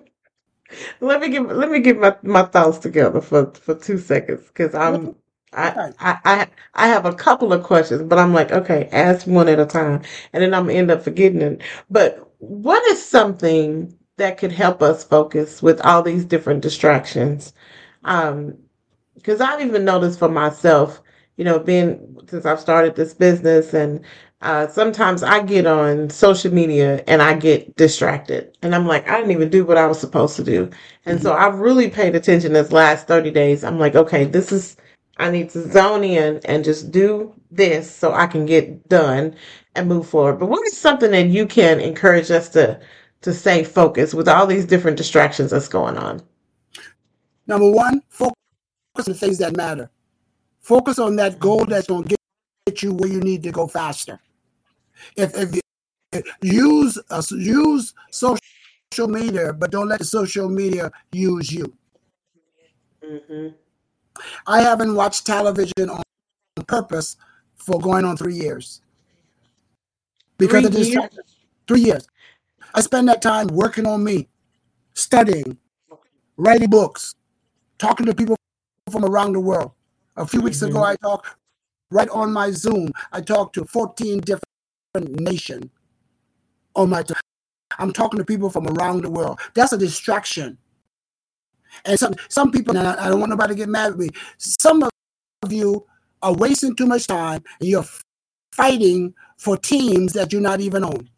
[1.01, 4.73] let me give let me get my, my thoughts together for for two seconds because
[4.73, 5.15] I'm
[5.55, 9.47] I, I I I have a couple of questions, but I'm like, okay, ask one
[9.47, 10.01] at a time,
[10.33, 11.61] and then I'm gonna end up forgetting it.
[11.89, 17.53] But what is something that could help us focus with all these different distractions?
[18.03, 18.57] Um,
[19.15, 21.01] because I've even noticed for myself,
[21.37, 24.03] you know, being since I've started this business and
[24.41, 29.17] uh, sometimes I get on social media and I get distracted and I'm like, I
[29.17, 30.69] didn't even do what I was supposed to do.
[31.05, 31.23] And mm-hmm.
[31.23, 33.63] so I've really paid attention this last 30 days.
[33.63, 34.75] I'm like, okay, this is,
[35.23, 39.35] I need to zone in and just do this so I can get done
[39.73, 40.37] and move forward.
[40.37, 42.77] But what is something that you can encourage us to,
[43.21, 46.21] to stay focused with all these different distractions that's going on?
[47.47, 48.35] Number one, focus
[48.97, 49.89] on the things that matter.
[50.59, 52.15] Focus on that goal that's going to
[52.65, 54.19] get you where you need to go faster.
[55.15, 55.61] If, if,
[56.11, 61.73] if use uh, use social media, but don't let the social media use you.
[63.01, 63.62] Mm-hmm.
[64.47, 66.03] I haven't watched television on
[66.67, 67.17] purpose
[67.55, 68.81] for going on three years
[70.37, 70.87] because three of this.
[70.89, 71.09] Years?
[71.67, 72.07] Three years.
[72.73, 74.27] I spend that time working on me,
[74.95, 75.57] studying,
[76.37, 77.15] writing books,
[77.77, 78.35] talking to people
[78.91, 79.71] from around the world.
[80.17, 80.75] A few weeks mm-hmm.
[80.75, 81.35] ago, I talked
[81.91, 82.91] right on my Zoom.
[83.11, 85.69] I talked to 14 different nations
[86.75, 87.03] on my.
[87.03, 87.13] T-
[87.79, 89.39] I'm talking to people from around the world.
[89.53, 90.57] That's a distraction.
[91.85, 94.09] And some some people, and I, I don't want nobody to get mad at me.
[94.37, 94.91] Some of
[95.51, 95.85] you
[96.21, 97.85] are wasting too much time, and you're
[98.53, 101.09] fighting for teams that you're not even on.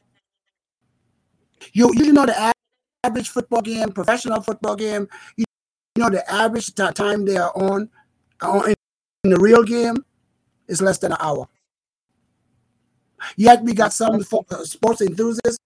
[1.74, 2.54] You you know the
[3.04, 5.08] average football game, professional football game.
[5.38, 5.46] You
[5.98, 7.90] know, the average t- time they are on,
[8.42, 8.76] on in,
[9.32, 10.04] the real game
[10.68, 11.48] is less than an hour.
[13.38, 15.58] Yet we got some uh, sports enthusiasts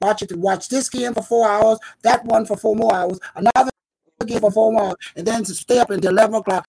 [0.00, 3.70] watch it watch this game for four hours, that one for four more hours, another
[4.24, 6.66] game for four hours, and then to stay up until eleven o'clock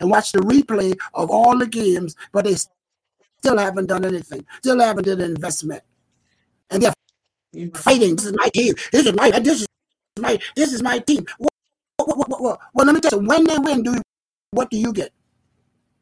[0.00, 4.78] and watch the replay of all the games, but they still haven't done anything, still
[4.80, 5.82] haven't done an investment,
[6.70, 6.92] and they're
[7.74, 8.16] fighting.
[8.16, 8.74] This is my team.
[8.92, 9.66] This is my this is
[10.18, 11.26] my this is my team.
[11.38, 11.48] Well,
[11.98, 14.02] well, well, well, let me tell you, when they win, do you,
[14.50, 15.12] what do you get?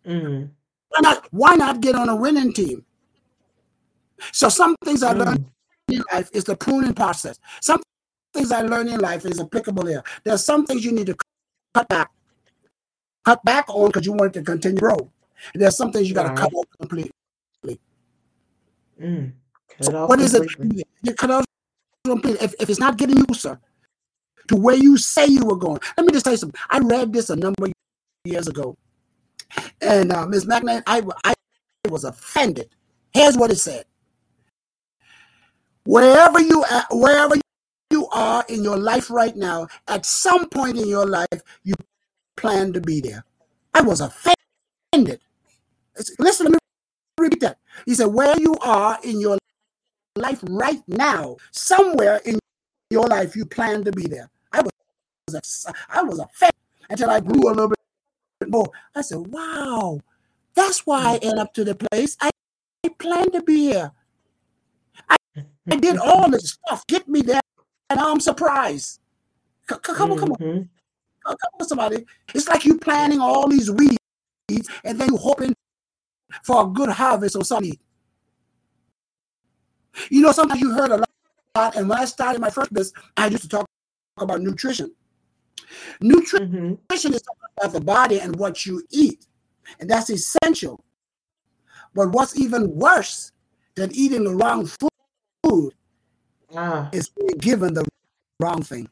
[0.06, 0.50] Mm.
[0.88, 1.26] Why not?
[1.30, 2.84] Why not get on a winning team?
[4.32, 5.24] So some things I mm.
[5.24, 5.46] learned
[5.88, 7.38] in life is the pruning process.
[7.60, 7.82] Some
[8.34, 10.02] things I learned in life is applicable here.
[10.24, 11.16] There are some things you need to
[11.72, 12.10] cut back,
[13.24, 15.10] cut back on because you want it to continue to grow.
[15.52, 16.38] And there's some things you got to right.
[16.38, 17.10] cut off completely.
[19.00, 19.32] Mm.
[19.80, 20.76] So what completely.
[20.76, 20.88] is it?
[21.02, 21.44] You cut off
[22.06, 23.58] if, if it's not getting you closer
[24.48, 25.80] to where you say you were going.
[25.96, 26.60] Let me just tell you something.
[26.70, 27.72] I read this a number of
[28.24, 28.76] years ago.
[29.80, 30.46] And uh, Ms.
[30.46, 31.34] McNair, I, I
[31.88, 32.70] was offended.
[33.12, 33.84] Here's what it said.
[35.84, 37.36] Wherever you are, wherever
[37.90, 41.74] you are in your life right now, at some point in your life, you
[42.36, 43.24] plan to be there.
[43.72, 45.20] I was offended.
[46.18, 46.58] Listen, let me
[47.18, 47.58] repeat that.
[47.86, 49.38] He said, where you are in your
[50.16, 52.38] life right now, somewhere in
[52.90, 54.30] your life, you plan to be there.
[54.52, 56.54] I was, I was offended
[56.90, 58.70] until I grew a little bit more.
[58.94, 60.00] I said, wow,
[60.54, 62.16] that's why I end up to the place.
[62.20, 62.30] I,
[62.98, 63.92] plan to be here.
[65.08, 67.40] I did all this stuff, get me there,
[67.94, 68.98] and I'm surprised.
[69.70, 70.38] C- come on, come on.
[70.38, 70.62] Mm-hmm.
[71.24, 72.04] Come on, somebody.
[72.34, 75.54] It's like you planting all these weeds and then you hoping
[76.42, 77.78] for a good harvest or something.
[80.10, 83.28] You know, sometimes you heard a lot, and when I started my first business, I
[83.28, 83.66] used to talk
[84.18, 84.92] about nutrition.
[86.00, 87.14] Nutrition mm-hmm.
[87.14, 87.22] is
[87.56, 89.24] about the body and what you eat,
[89.78, 90.84] and that's essential.
[91.94, 93.30] But what's even worse
[93.76, 95.74] than eating the wrong food
[96.56, 96.88] ah.
[96.92, 97.84] is being given the
[98.40, 98.88] wrong thing.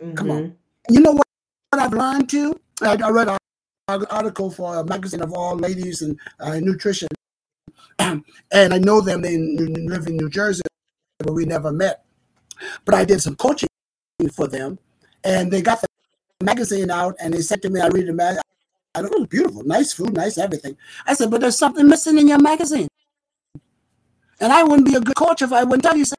[0.00, 0.14] Mm-hmm.
[0.14, 0.42] Come on.
[0.42, 0.94] Mm-hmm.
[0.94, 1.26] You know what
[1.74, 2.60] what I've learned too?
[2.82, 3.28] I, I read
[3.88, 7.08] an article for a magazine of all ladies and uh, nutrition.
[7.98, 10.62] and I know them, they live in New Jersey,
[11.18, 12.04] but we never met.
[12.84, 13.68] But I did some coaching
[14.32, 14.78] for them,
[15.24, 15.88] and they got the
[16.44, 18.42] magazine out, and they said to me, I read the magazine.
[18.94, 20.76] I thought it was beautiful, nice food, nice everything.
[21.06, 22.86] I said, but there's something missing in your magazine.
[24.40, 26.18] And I wouldn't be a good coach if I wouldn't tell you that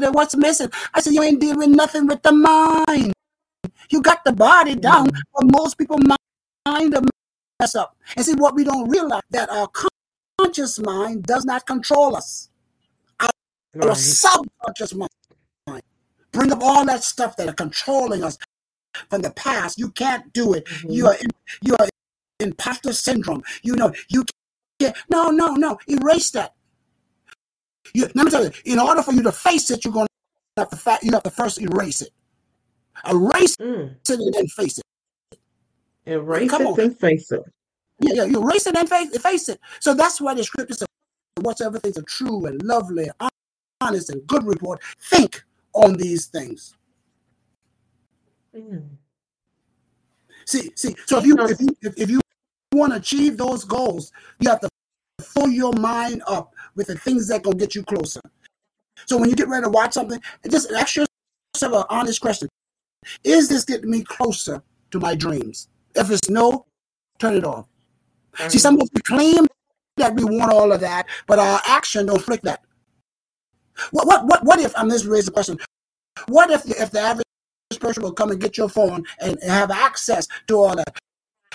[0.00, 0.70] what's missing.
[0.92, 3.12] I said, you ain't dealing nothing with the mind.
[3.90, 5.20] You got the body down, mm-hmm.
[5.34, 5.98] but most people
[6.66, 6.94] mind
[7.60, 7.96] mess up.
[8.16, 9.68] And see what we don't realize that our
[10.38, 12.50] conscious mind does not control us.
[13.20, 13.28] Our,
[13.74, 13.88] right.
[13.90, 15.10] our subconscious mind
[16.32, 18.36] bring up all that stuff that are controlling us
[19.08, 19.78] from the past.
[19.78, 20.66] You can't do it.
[20.66, 20.90] Mm-hmm.
[20.90, 21.28] You are in,
[21.62, 21.88] you are
[22.40, 23.42] imposter syndrome.
[23.62, 24.24] You know you
[24.80, 24.96] can't.
[25.08, 25.78] No, no, no.
[25.88, 26.54] Erase that.
[27.92, 28.50] You, let me tell you.
[28.64, 31.22] In order for you to face it, you're going to have to fa- you have
[31.24, 32.10] to first erase it.
[33.08, 33.90] Erase mm.
[33.90, 35.38] it and then face it.
[36.06, 36.80] Erase Come it on.
[36.80, 37.42] and face it.
[38.00, 39.60] Yeah, yeah, you erase it and face, face it.
[39.80, 40.88] So that's why the scripture says,
[41.40, 43.08] whatsoever things are true and lovely,
[43.80, 46.76] honest and good report, think on these things.
[48.56, 48.88] Mm.
[50.46, 50.94] See, see.
[51.06, 52.20] So if you if you if you
[52.72, 54.68] want to achieve those goals, you have to
[55.20, 58.20] fill your mind up with the things that gonna get you closer.
[59.06, 60.20] So when you get ready to watch something,
[60.50, 61.08] just ask yourself
[61.62, 62.48] an honest question:
[63.22, 65.68] Is this getting me closer to my dreams?
[65.94, 66.66] If it's no,
[67.18, 67.66] turn it off.
[68.34, 68.48] Mm-hmm.
[68.48, 69.46] See, some of us claim
[69.96, 72.62] that we want all of that, but our action don't reflect that.
[73.90, 75.58] What what what what if I'm just raise the question?
[76.28, 77.24] What if if the average
[77.80, 80.98] person will come and get your phone and, and have access to all that?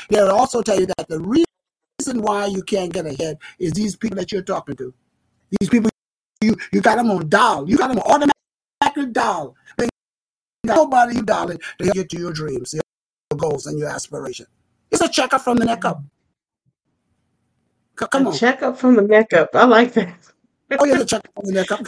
[0.09, 4.17] They'll also tell you that the reason why you can't get ahead is these people
[4.17, 4.93] that you're talking to.
[5.59, 5.89] These people
[6.41, 7.69] you you got them on dial.
[7.69, 8.31] You got them on
[8.81, 9.55] automatic dial.
[10.63, 14.45] Nobody you dial it to get to your dreams your goals and your aspiration.
[14.91, 16.03] It's a checkup from the neck up.
[17.95, 18.35] Come a on.
[18.35, 19.49] Checkup from the neck up.
[19.53, 20.15] I like that.
[20.79, 21.81] oh yeah, the checkup from the neck up.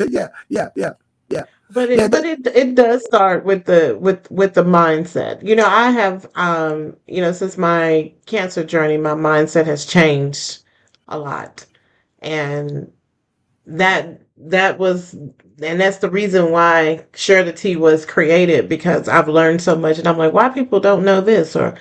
[0.08, 0.92] yeah, yeah, yeah.
[1.28, 1.44] Yeah.
[1.70, 5.46] But it yeah, but it it does start with the with with the mindset.
[5.46, 10.62] You know, I have um, you know, since my cancer journey, my mindset has changed
[11.06, 11.64] a lot.
[12.22, 12.92] And
[13.66, 19.28] that that was and that's the reason why Share the Tea was created because I've
[19.28, 19.98] learned so much.
[19.98, 21.76] And I'm like, why people don't know this or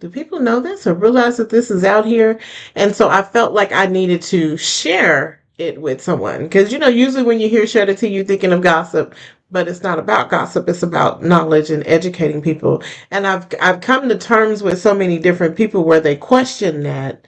[0.00, 2.38] do people know this or realize that this is out here?
[2.76, 6.44] And so I felt like I needed to share it with someone.
[6.44, 9.14] Because you know usually when you hear Share the Tea you're thinking of gossip
[9.50, 10.68] but it's not about gossip.
[10.68, 12.82] It's about knowledge and educating people.
[13.10, 17.26] And I've I've come to terms with so many different people where they question that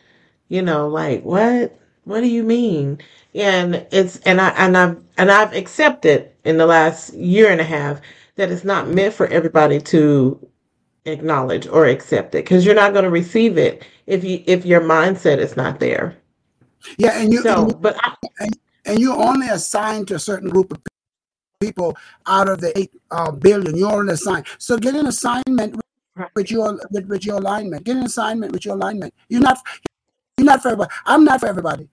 [0.49, 2.99] you know like what what do you mean
[3.35, 7.65] and it's and I and I've and I've accepted in the last year and a
[7.65, 8.01] half
[8.37, 10.49] that it's not meant for everybody to
[11.05, 14.81] acknowledge or accept it because you're not going to receive it if you if your
[14.81, 16.17] mindset is not there.
[16.97, 20.49] Yeah, and you so, and, but I, and, and you're only assigned to a certain
[20.49, 20.79] group of
[21.61, 21.97] people
[22.27, 23.77] out of the eight uh, billion.
[23.77, 24.47] You're only assigned.
[24.59, 27.85] So get an assignment with, with your with, with your alignment.
[27.85, 29.13] Get an assignment with your alignment.
[29.29, 29.59] You're not
[30.39, 30.95] you're not for everybody.
[31.05, 31.89] I'm not for everybody.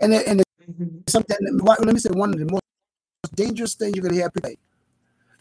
[0.00, 0.98] And and Mm-hmm.
[1.08, 1.36] Something.
[1.62, 2.62] Let me say one of the most
[3.34, 4.56] dangerous things you're gonna hear people say.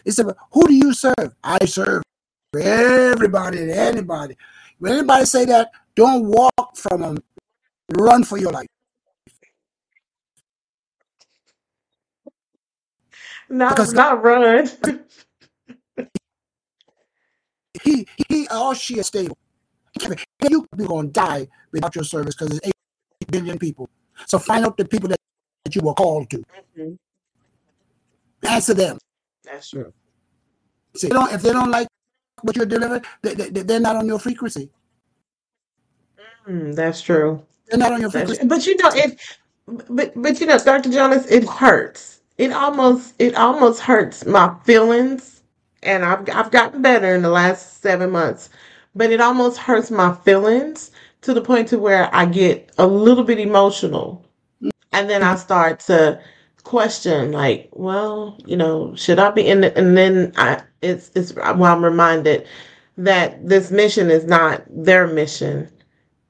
[0.05, 1.33] It's about who do you serve?
[1.43, 2.03] I serve
[2.59, 4.37] everybody and anybody.
[4.79, 7.17] When anybody say that, don't walk from them.
[7.93, 8.67] Run for your life.
[13.49, 14.69] not because not run.
[17.83, 19.37] he he or she is stable.
[20.49, 23.89] You be going to die without your service because there's eight billion people.
[24.27, 25.19] So find out the people that,
[25.65, 26.37] that you were called to.
[26.77, 26.93] Mm-hmm.
[28.47, 28.97] Answer them.
[29.43, 29.93] That's true.
[30.95, 31.87] See, they if they don't like
[32.41, 34.69] what you're delivering, they, they, they're not on your frequency.
[36.47, 37.41] Mm, that's true.
[37.67, 38.45] They're not on your frequency.
[38.45, 39.19] But you know, it.
[39.89, 40.91] But but you know, Dr.
[40.91, 42.19] Jonas, it hurts.
[42.37, 45.41] It almost it almost hurts my feelings,
[45.83, 48.49] and I've I've gotten better in the last seven months,
[48.93, 50.91] but it almost hurts my feelings
[51.23, 54.25] to the point to where I get a little bit emotional,
[54.93, 56.21] and then I start to
[56.63, 59.61] question like, well, you know, should I be in?
[59.61, 62.47] The, and then I it's it's well, I'm reminded
[62.97, 65.69] that this mission is not their mission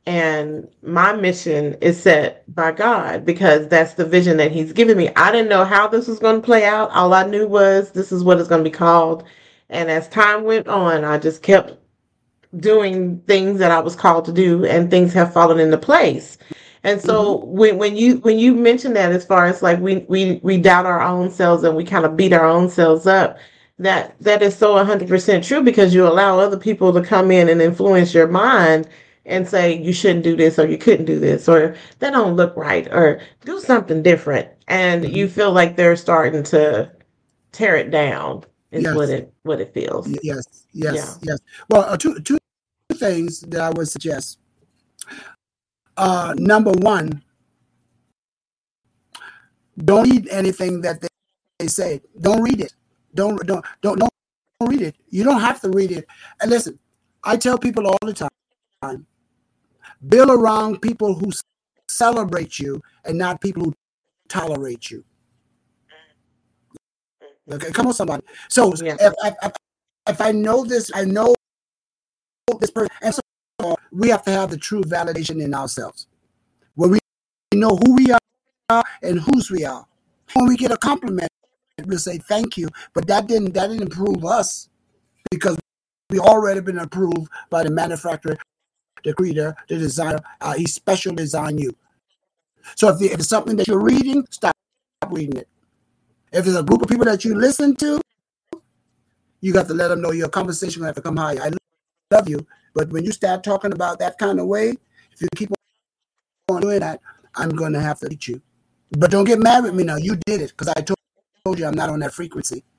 [0.05, 5.09] and my mission is set by God because that's the vision that He's given me.
[5.15, 6.91] I didn't know how this was going to play out.
[6.91, 9.23] All I knew was this is what it's going to be called.
[9.69, 11.73] And as time went on, I just kept
[12.57, 16.37] doing things that I was called to do, and things have fallen into place.
[16.83, 17.57] And so mm-hmm.
[17.57, 20.85] when, when you when you mention that as far as like we we we doubt
[20.85, 23.37] our own selves and we kind of beat our own selves up,
[23.79, 27.61] that that is so 100% true because you allow other people to come in and
[27.61, 28.87] influence your mind
[29.25, 32.55] and say you shouldn't do this or you couldn't do this or that don't look
[32.57, 35.15] right or do something different and mm-hmm.
[35.15, 36.91] you feel like they're starting to
[37.51, 38.95] tear it down is yes.
[38.95, 41.31] what it what it feels yes yes yeah.
[41.31, 41.39] yes
[41.69, 42.37] well uh, two two
[42.93, 44.39] things that i would suggest
[45.97, 47.21] uh number one
[49.85, 51.07] don't read anything that they,
[51.59, 52.73] they say don't read it
[53.15, 54.09] don't don't don't don't
[54.61, 56.07] read it you don't have to read it
[56.41, 56.77] and listen
[57.23, 58.29] i tell people all the time
[60.07, 61.31] Build around people who
[61.89, 63.73] celebrate you and not people who
[64.27, 65.03] tolerate you.
[67.51, 68.23] Okay, come on, somebody.
[68.49, 68.95] So yeah.
[68.99, 69.51] if, if,
[70.07, 71.35] if I know this, I know
[72.59, 76.07] this person, and so we have to have the true validation in ourselves,
[76.75, 76.99] where we
[77.53, 78.11] know who we
[78.69, 79.85] are and whose we are.
[80.33, 81.29] When we get a compliment,
[81.85, 84.69] we'll say thank you, but that didn't that didn't improve us
[85.29, 85.57] because
[86.09, 88.37] we already been approved by the manufacturer
[89.03, 90.19] the creator, the designer.
[90.41, 91.75] Uh, he special design you.
[92.75, 94.55] So if, if it's something that you're reading, stop
[95.09, 95.47] reading it.
[96.31, 98.01] If it's a group of people that you listen to,
[99.41, 101.41] you got to let them know your conversation have to come higher.
[101.41, 101.51] I
[102.13, 104.75] love you, but when you start talking about that kind of way,
[105.11, 105.51] if you keep
[106.49, 106.99] on doing that,
[107.35, 108.41] I'm going to have to eat you.
[108.91, 109.97] But don't get mad with me now.
[109.97, 110.97] You did it because I told,
[111.43, 112.63] told you I'm not on that frequency.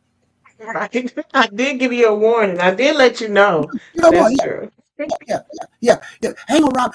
[0.57, 1.13] Right.
[1.35, 2.61] I did give you a warning.
[2.61, 3.69] I did let you know.
[3.97, 6.33] That's true yeah, yeah, yeah, yeah.
[6.47, 6.95] Hang around.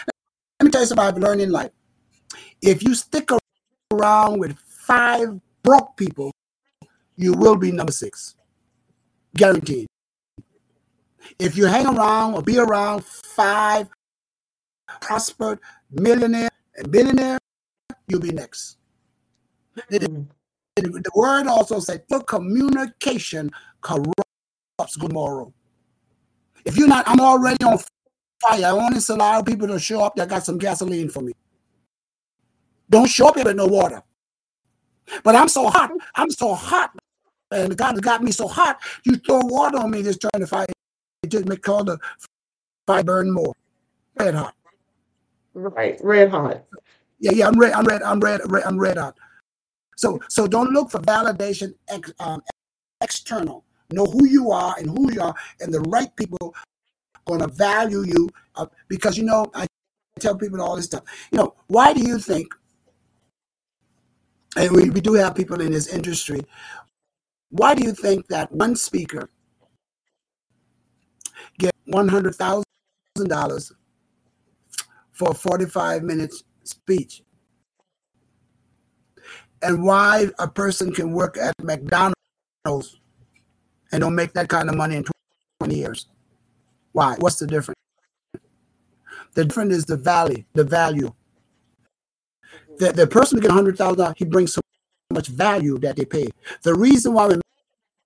[0.59, 1.71] Let me tell you something I've learned in life.
[2.61, 3.29] If you stick
[3.93, 6.31] around with five broke people,
[7.15, 8.35] you will be number six.
[9.35, 9.87] Guaranteed.
[11.37, 13.87] If you hang around or be around five
[15.01, 15.59] prospered
[15.91, 17.37] millionaire and billionaire,
[18.07, 18.77] you'll be next.
[19.89, 20.27] The, mm.
[20.75, 23.51] the word also said, "For communication
[23.81, 25.53] corrupts good moral."
[26.65, 27.77] If you're not, I'm already on
[28.47, 28.65] fire.
[28.65, 31.33] I want to allow people to show up that got some gasoline for me.
[32.89, 34.01] Don't show up here with no water.
[35.23, 35.91] But I'm so hot.
[36.15, 36.91] I'm so hot.
[37.51, 38.79] And God has got me so hot.
[39.03, 40.71] You throw water on me just trying to fight.
[41.23, 41.97] It just make all the
[42.87, 43.53] fire burn more.
[44.17, 44.55] Red hot.
[45.53, 45.99] Right.
[46.03, 46.63] Red hot.
[47.19, 47.47] Yeah, yeah.
[47.47, 47.73] I'm red.
[47.73, 48.01] I'm red.
[48.03, 48.41] I'm red.
[48.45, 49.17] red I'm red hot.
[49.97, 52.41] So, so don't look for validation ex, um,
[53.01, 56.55] external know who you are and who you are, and the right people
[57.25, 59.67] going to value you uh, because you know I
[60.19, 61.03] tell people all this stuff.
[61.31, 62.53] You know, why do you think?
[64.55, 66.41] And we, we do have people in this industry.
[67.51, 69.29] Why do you think that one speaker
[71.89, 72.63] get one hundred thousand
[73.27, 73.71] dollars
[75.11, 77.23] for a forty-five minutes speech?
[79.61, 82.15] And why a person can work at McDonald's
[83.91, 85.05] and don't make that kind of money in
[85.59, 86.07] 20 years.
[86.93, 87.15] Why?
[87.19, 87.75] What's the difference?
[89.33, 91.13] The difference is the value, the value.
[92.77, 94.61] The, the person who gets $100,000, he brings so
[95.11, 96.29] much value that they pay.
[96.63, 97.35] The reason why we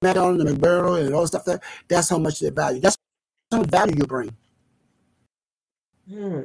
[0.02, 2.82] McDonald's and McBurrow and all stuff that that's how much they value.
[2.82, 2.98] That's
[3.58, 4.36] much value you bring.
[6.10, 6.42] Hmm.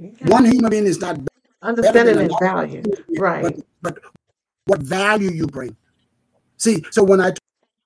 [0.00, 0.24] Okay.
[0.26, 1.18] One human being is not
[1.62, 2.82] understanding value,
[3.18, 3.42] right?
[3.42, 3.98] But, but
[4.66, 5.76] what value you bring.
[6.56, 7.32] See, so when I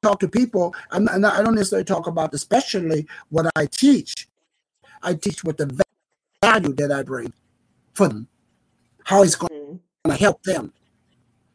[0.02, 4.28] talk to people, I'm not, I don't necessarily talk about especially what I teach.
[5.02, 5.66] I teach what the
[6.42, 7.32] value that I bring
[7.94, 8.28] for them,
[9.04, 10.72] how it's going to help them.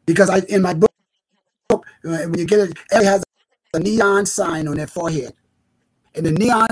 [0.06, 0.90] Because I in my book,
[2.02, 3.24] When you get it, everybody has
[3.74, 5.34] a neon sign on their forehead.
[6.18, 6.66] And the neon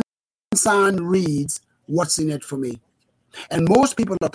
[0.55, 2.81] sign reads, What's in it for me?
[3.53, 4.31] And most people are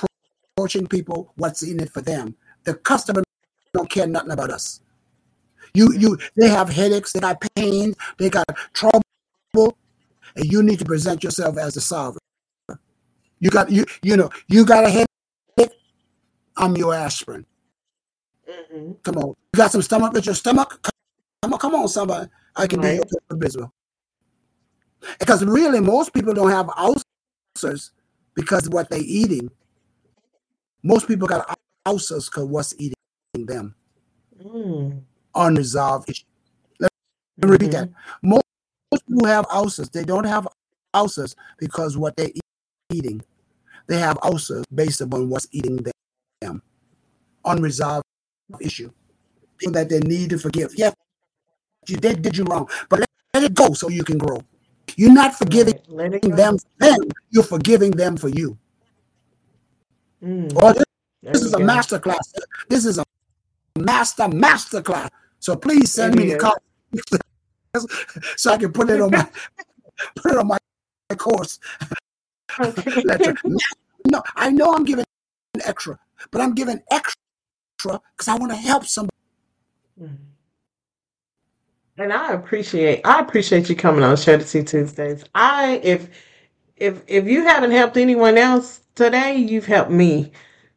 [0.56, 2.34] approaching people, What's in it for them?
[2.64, 3.22] The customer
[3.74, 4.80] don't care nothing about us.
[5.74, 9.04] You, you, they have headaches, they got pain, they got trouble,
[9.54, 12.20] and you need to present yourself as a solver.
[13.40, 15.76] You got you, you know, you got a headache.
[16.56, 17.46] I'm your aspirin.
[18.50, 18.94] Mm-hmm.
[19.04, 20.80] Come on, you got some stomach with your stomach.
[21.42, 22.30] Come on, come on, somebody.
[22.56, 23.02] I can right.
[23.02, 23.68] do your business.
[25.20, 27.92] Because really, most people don't have ulcers
[28.36, 29.50] because of what they're eating.
[30.84, 32.96] Most people got ulcers because what's eating
[33.36, 33.76] them.
[34.44, 35.02] Mm.
[35.36, 36.26] Unresolved issue.
[36.80, 36.92] Let
[37.38, 37.52] me mm-hmm.
[37.52, 37.90] repeat that.
[37.90, 38.30] Mm-hmm.
[38.30, 38.44] Most,
[38.92, 39.90] most people have ulcers.
[39.90, 40.48] They don't have
[40.94, 42.30] ulcers because what they're
[42.92, 43.22] eating.
[43.88, 45.80] They have ulcers based upon what's eating
[46.42, 46.62] them.
[47.46, 48.06] Unresolved
[48.60, 48.92] issue.
[49.58, 50.74] People that they need to forgive.
[50.76, 50.92] Yeah,
[51.88, 54.42] you did, did you wrong, but let, let it go so you can grow.
[54.96, 58.58] You're not forgiving right, them for them, you're forgiving them for you.
[60.24, 60.54] Mm.
[60.56, 60.86] Oh, this,
[61.22, 62.34] this is a master class.
[62.70, 63.04] This is a
[63.78, 65.10] master master class.
[65.40, 66.62] So please send me the copy
[68.38, 69.28] so I can put it on my
[70.16, 70.58] put it on my
[71.16, 71.60] course.
[72.60, 75.06] no, I know I'm giving
[75.66, 76.00] extra,
[76.32, 77.22] but I'm giving extra
[77.78, 79.16] because I want to help somebody.
[80.02, 80.18] Mm.
[82.02, 85.24] And I appreciate I appreciate you coming on Share The Tea Tuesdays.
[85.36, 86.10] I if
[86.76, 90.32] if if you haven't helped anyone else today, you've helped me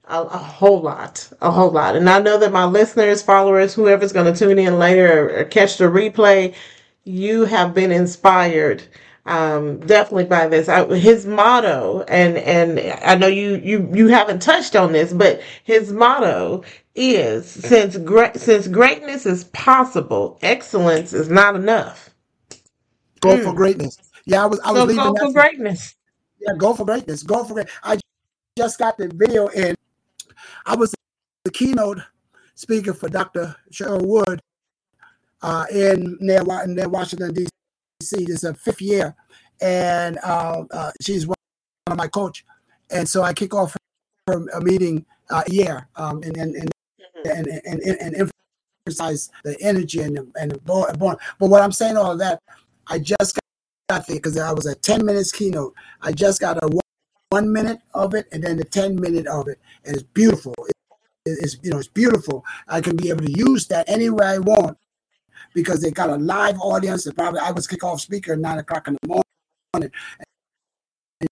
[0.05, 1.97] a, a whole lot, a whole lot.
[1.97, 5.45] And I know that my listeners, followers, whoever's going to tune in later or, or
[5.45, 6.55] catch the replay,
[7.05, 8.83] you have been inspired
[9.27, 10.69] um, definitely by this.
[10.69, 15.41] I, his motto, and and I know you you you haven't touched on this, but
[15.63, 16.63] his motto
[16.95, 22.11] is since great since greatness is possible, excellence is not enough.
[23.21, 23.45] Go mm.
[23.45, 23.99] for greatness.
[24.27, 25.97] Yeah, I was I was so leaving go for greatness.
[26.41, 27.23] Yeah, go for greatness.
[27.23, 27.69] Go for it.
[27.83, 27.99] I
[28.59, 29.77] just got the video and
[30.67, 30.95] I was
[31.45, 32.01] the keynote
[32.55, 33.57] speaker for Dr.
[33.73, 34.41] Cheryl Wood
[35.43, 37.49] uh, in near, near Washington D.C.
[38.11, 39.15] This is a fifth year,
[39.63, 41.37] and uh, uh, she's one
[41.87, 42.45] of my coach,
[42.91, 43.77] and so I kick off
[44.27, 46.71] her a meeting uh, year, um, and and and,
[47.25, 48.31] and and and, and
[48.87, 50.95] emphasize the energy and and born.
[50.99, 52.41] But what I'm saying all of that,
[52.89, 53.39] I just
[53.89, 55.75] got there because I was a 10 minutes keynote.
[56.03, 56.81] I just got a one,
[57.31, 60.55] one minute of it and then the 10 minute of it, and it's beautiful.
[60.69, 60.75] It,
[61.25, 62.45] it's you know it's beautiful.
[62.69, 64.77] I can be able to use that anywhere I want
[65.55, 67.07] because they got a live audience.
[67.07, 69.91] And probably I was kickoff speaker at nine o'clock in the morning.
[71.21, 71.29] And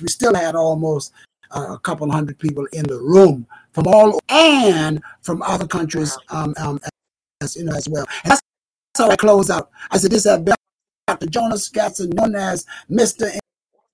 [0.00, 1.12] we still had almost
[1.54, 6.54] uh, a couple hundred people in the room from all and from other countries um,
[6.58, 6.80] um,
[7.40, 8.06] as you know as well.
[8.24, 8.42] And that's
[8.96, 9.70] how I close out.
[9.90, 10.38] I said, "This is
[11.06, 11.26] Dr.
[11.26, 13.30] Jonas Gadson, known as Mister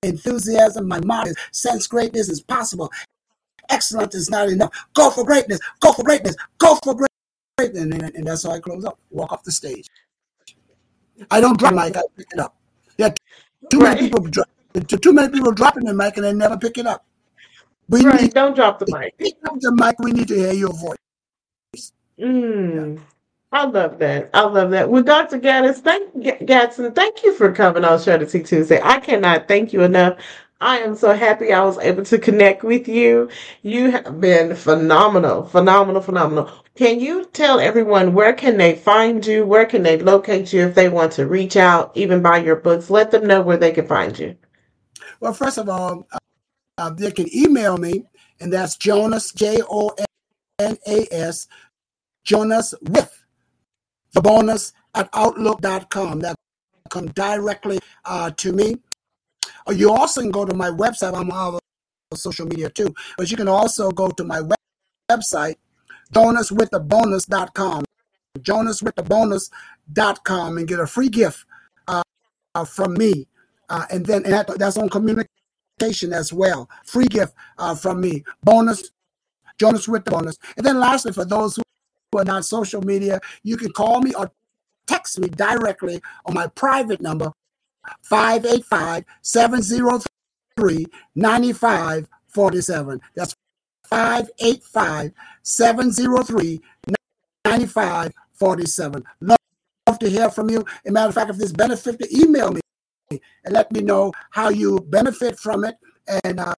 [0.03, 0.89] Enthusiasm.
[0.89, 2.91] My motto is: Sense greatness is possible.
[3.69, 4.73] Excellence is not enough.
[4.95, 5.61] Go for greatness.
[5.81, 6.37] Go for greatness.
[6.59, 7.12] Go for greatness."
[7.59, 8.99] And, and, and that's how I close up.
[9.11, 9.87] Walk off the stage.
[11.31, 11.97] I don't drop my mic.
[11.97, 12.57] I pick it up.
[12.99, 13.11] Yeah,
[13.71, 13.97] too right.
[13.97, 14.49] many people drop.
[14.87, 17.05] Too many people dropping the mic and they never pick it up.
[17.89, 18.23] We right.
[18.23, 19.17] Need, don't drop the mic.
[19.19, 19.99] Pick up the mic.
[19.99, 21.93] We need to hear your voice.
[22.19, 22.97] Mm.
[22.97, 23.03] Yeah.
[23.53, 24.31] I love that.
[24.33, 24.89] I love that.
[24.89, 25.39] Well, Dr.
[25.39, 28.81] Gaddis, thank Gadson, thank you for coming on Share The Tea Tuesday.
[28.83, 30.19] I cannot thank you enough.
[30.63, 33.29] I am so happy I was able to connect with you.
[33.63, 36.53] You have been phenomenal, phenomenal, phenomenal.
[36.77, 39.45] Can you tell everyone where can they find you?
[39.45, 42.91] Where can they locate you if they want to reach out, even buy your books?
[42.91, 44.37] Let them know where they can find you.
[45.19, 46.07] Well, first of all,
[46.79, 48.05] uh, they can email me,
[48.41, 49.97] and that's Jonas J O
[50.61, 51.49] N A S
[52.25, 53.25] Jonas with
[54.13, 56.21] the bonus at outlook.com.
[56.21, 56.37] That
[56.89, 58.77] come directly uh, to me.
[59.67, 61.17] Or you also can go to my website.
[61.17, 61.59] I'm on all
[62.15, 62.95] social media too.
[63.17, 64.55] But you can also go to my web-
[65.11, 65.57] website,
[66.13, 67.85] jonaswiththebonus.com.
[68.39, 71.47] jonaswiththebonus.com and get a free gift
[71.89, 72.03] uh,
[72.55, 73.27] uh, from me.
[73.69, 76.69] Uh, and then and that, that's on communication as well.
[76.85, 78.25] Free gift uh, from me.
[78.43, 78.91] Bonus,
[79.59, 80.37] Jonas with the bonus.
[80.57, 81.63] And then lastly, for those who
[82.19, 84.31] are not social media, you can call me or
[84.87, 87.33] text me directly on my private number,
[88.03, 93.01] 585 703 9547.
[93.15, 93.35] That's
[93.85, 96.61] 585 703
[97.45, 99.05] 9547.
[99.21, 99.37] Love
[100.01, 100.61] to hear from you.
[100.61, 102.61] As a matter of fact, if this benefit, email me
[103.11, 105.77] and let me know how you benefit from it.
[106.25, 106.55] And uh,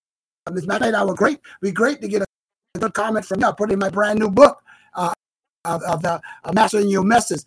[0.51, 0.67] Ms.
[0.67, 2.27] McLean, I would great, be great to get a
[2.79, 3.47] good comment from you.
[3.47, 4.63] I'll put in my brand new book,
[4.95, 5.13] uh,
[5.65, 7.43] of, of the uh, mastering your message.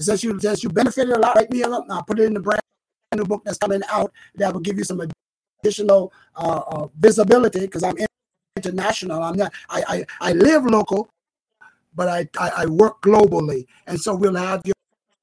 [0.00, 1.86] Since you since you benefited a lot, write me up.
[1.88, 2.60] I'll put it in the brand
[3.14, 5.00] new book that's coming out that will give you some
[5.62, 7.96] additional uh, uh, visibility because I'm
[8.56, 9.22] international.
[9.22, 9.52] I'm not.
[9.70, 11.08] I, I I live local,
[11.94, 14.74] but I, I I work globally, and so we'll have your,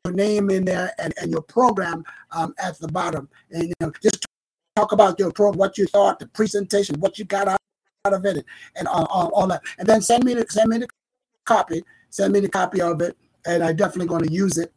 [0.05, 3.91] your name in there and, and your program um, at the bottom, and you know
[4.01, 4.25] just
[4.75, 7.59] talk about your program, what you thought, the presentation, what you got out,
[8.05, 8.43] of it,
[8.75, 10.87] and all, all, all that, and then send me the send me the
[11.45, 13.15] copy, send me the copy of it,
[13.47, 14.73] and I'm definitely going to use it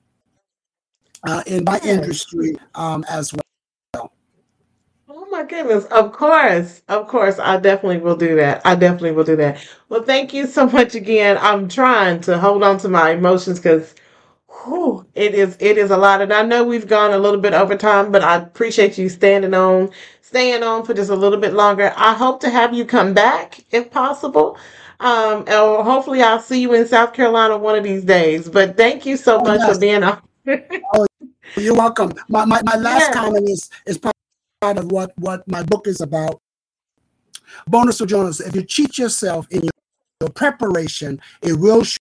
[1.28, 4.12] uh, in my industry um, as well.
[5.09, 5.84] Oh my goodness.
[5.86, 6.82] Of course.
[6.88, 7.38] Of course.
[7.38, 8.62] I definitely will do that.
[8.64, 9.59] I definitely will do that.
[9.88, 11.38] Well, thank you so much again.
[11.40, 13.94] I'm trying to hold on to my emotions because
[15.14, 16.22] it is it is a lot.
[16.22, 19.55] And I know we've gone a little bit over time, but I appreciate you standing
[19.55, 19.90] on,
[20.22, 21.93] staying on for just a little bit longer.
[21.97, 24.59] I hope to have you come back if possible.
[25.01, 28.48] Um, or hopefully I'll see you in South Carolina one of these days.
[28.48, 29.74] But thank you so oh, much yes.
[29.74, 30.23] for being on.
[30.94, 31.06] oh,
[31.56, 32.12] you're welcome.
[32.28, 34.14] My, my, my last comment is is part
[34.78, 36.40] of what, what my book is about.
[37.66, 39.70] Bonus of Jonas, if you cheat yourself in your,
[40.20, 42.01] your preparation, it will show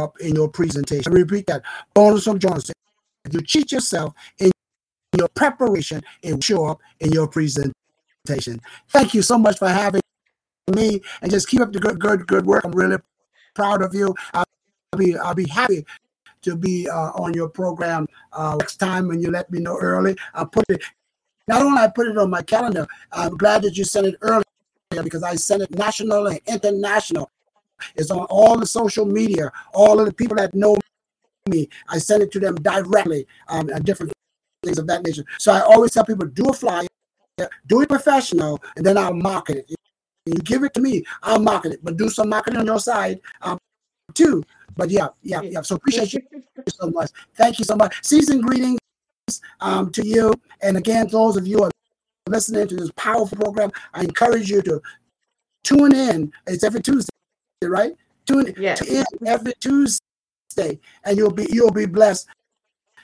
[0.00, 1.12] up in your presentation.
[1.12, 1.62] I repeat that.
[1.94, 2.70] Bonus of Jonas,
[3.24, 4.50] if you cheat yourself in
[5.16, 7.72] your preparation, it will show up in your presentation.
[8.88, 9.99] Thank you so much for having
[10.72, 12.64] me and just keep up the good, good, good work.
[12.64, 12.98] I'm really
[13.54, 14.14] proud of you.
[14.34, 14.44] I'll
[14.96, 15.84] be, I'll be happy
[16.42, 20.16] to be uh, on your program uh, next time when you let me know early.
[20.34, 20.82] I'll put it
[21.50, 24.44] not only I put it on my calendar, I'm glad that you sent it earlier
[25.02, 27.28] because I sent it national and international.
[27.96, 30.76] It's on all the social media, all of the people that know
[31.48, 31.68] me.
[31.88, 34.12] I send it to them directly, um, different
[34.62, 35.24] things of that nature.
[35.38, 36.86] So I always tell people do a flyer,
[37.66, 39.79] do it professional, and then I'll market it.
[40.30, 43.20] You give it to me, I'll market it, but do some marketing on your side
[43.42, 43.58] um,
[44.14, 44.42] too.
[44.76, 45.62] But yeah, yeah, yeah.
[45.62, 46.22] So appreciate you
[46.68, 47.10] so much.
[47.34, 48.04] Thank you so much.
[48.04, 48.78] Season greetings
[49.60, 50.32] um, to you.
[50.62, 51.70] And again, those of you who are
[52.28, 54.80] listening to this powerful program, I encourage you to
[55.64, 56.32] tune in.
[56.46, 57.10] It's every Tuesday,
[57.62, 57.94] right?
[58.26, 58.80] Tune yes.
[58.82, 62.28] in every Tuesday, and you'll be you'll be blessed,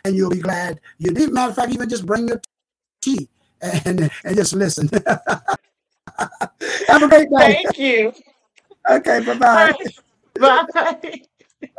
[0.05, 0.81] and you'll be glad.
[0.99, 1.33] You did.
[1.33, 2.41] Matter of fact, even just bring your
[3.01, 3.29] tea
[3.61, 4.89] and and just listen.
[6.89, 7.63] Have a great day.
[7.65, 8.13] Thank you.
[8.91, 9.21] Okay.
[9.21, 9.73] Bye-bye.
[10.39, 10.67] Bye.
[10.75, 11.13] Bye.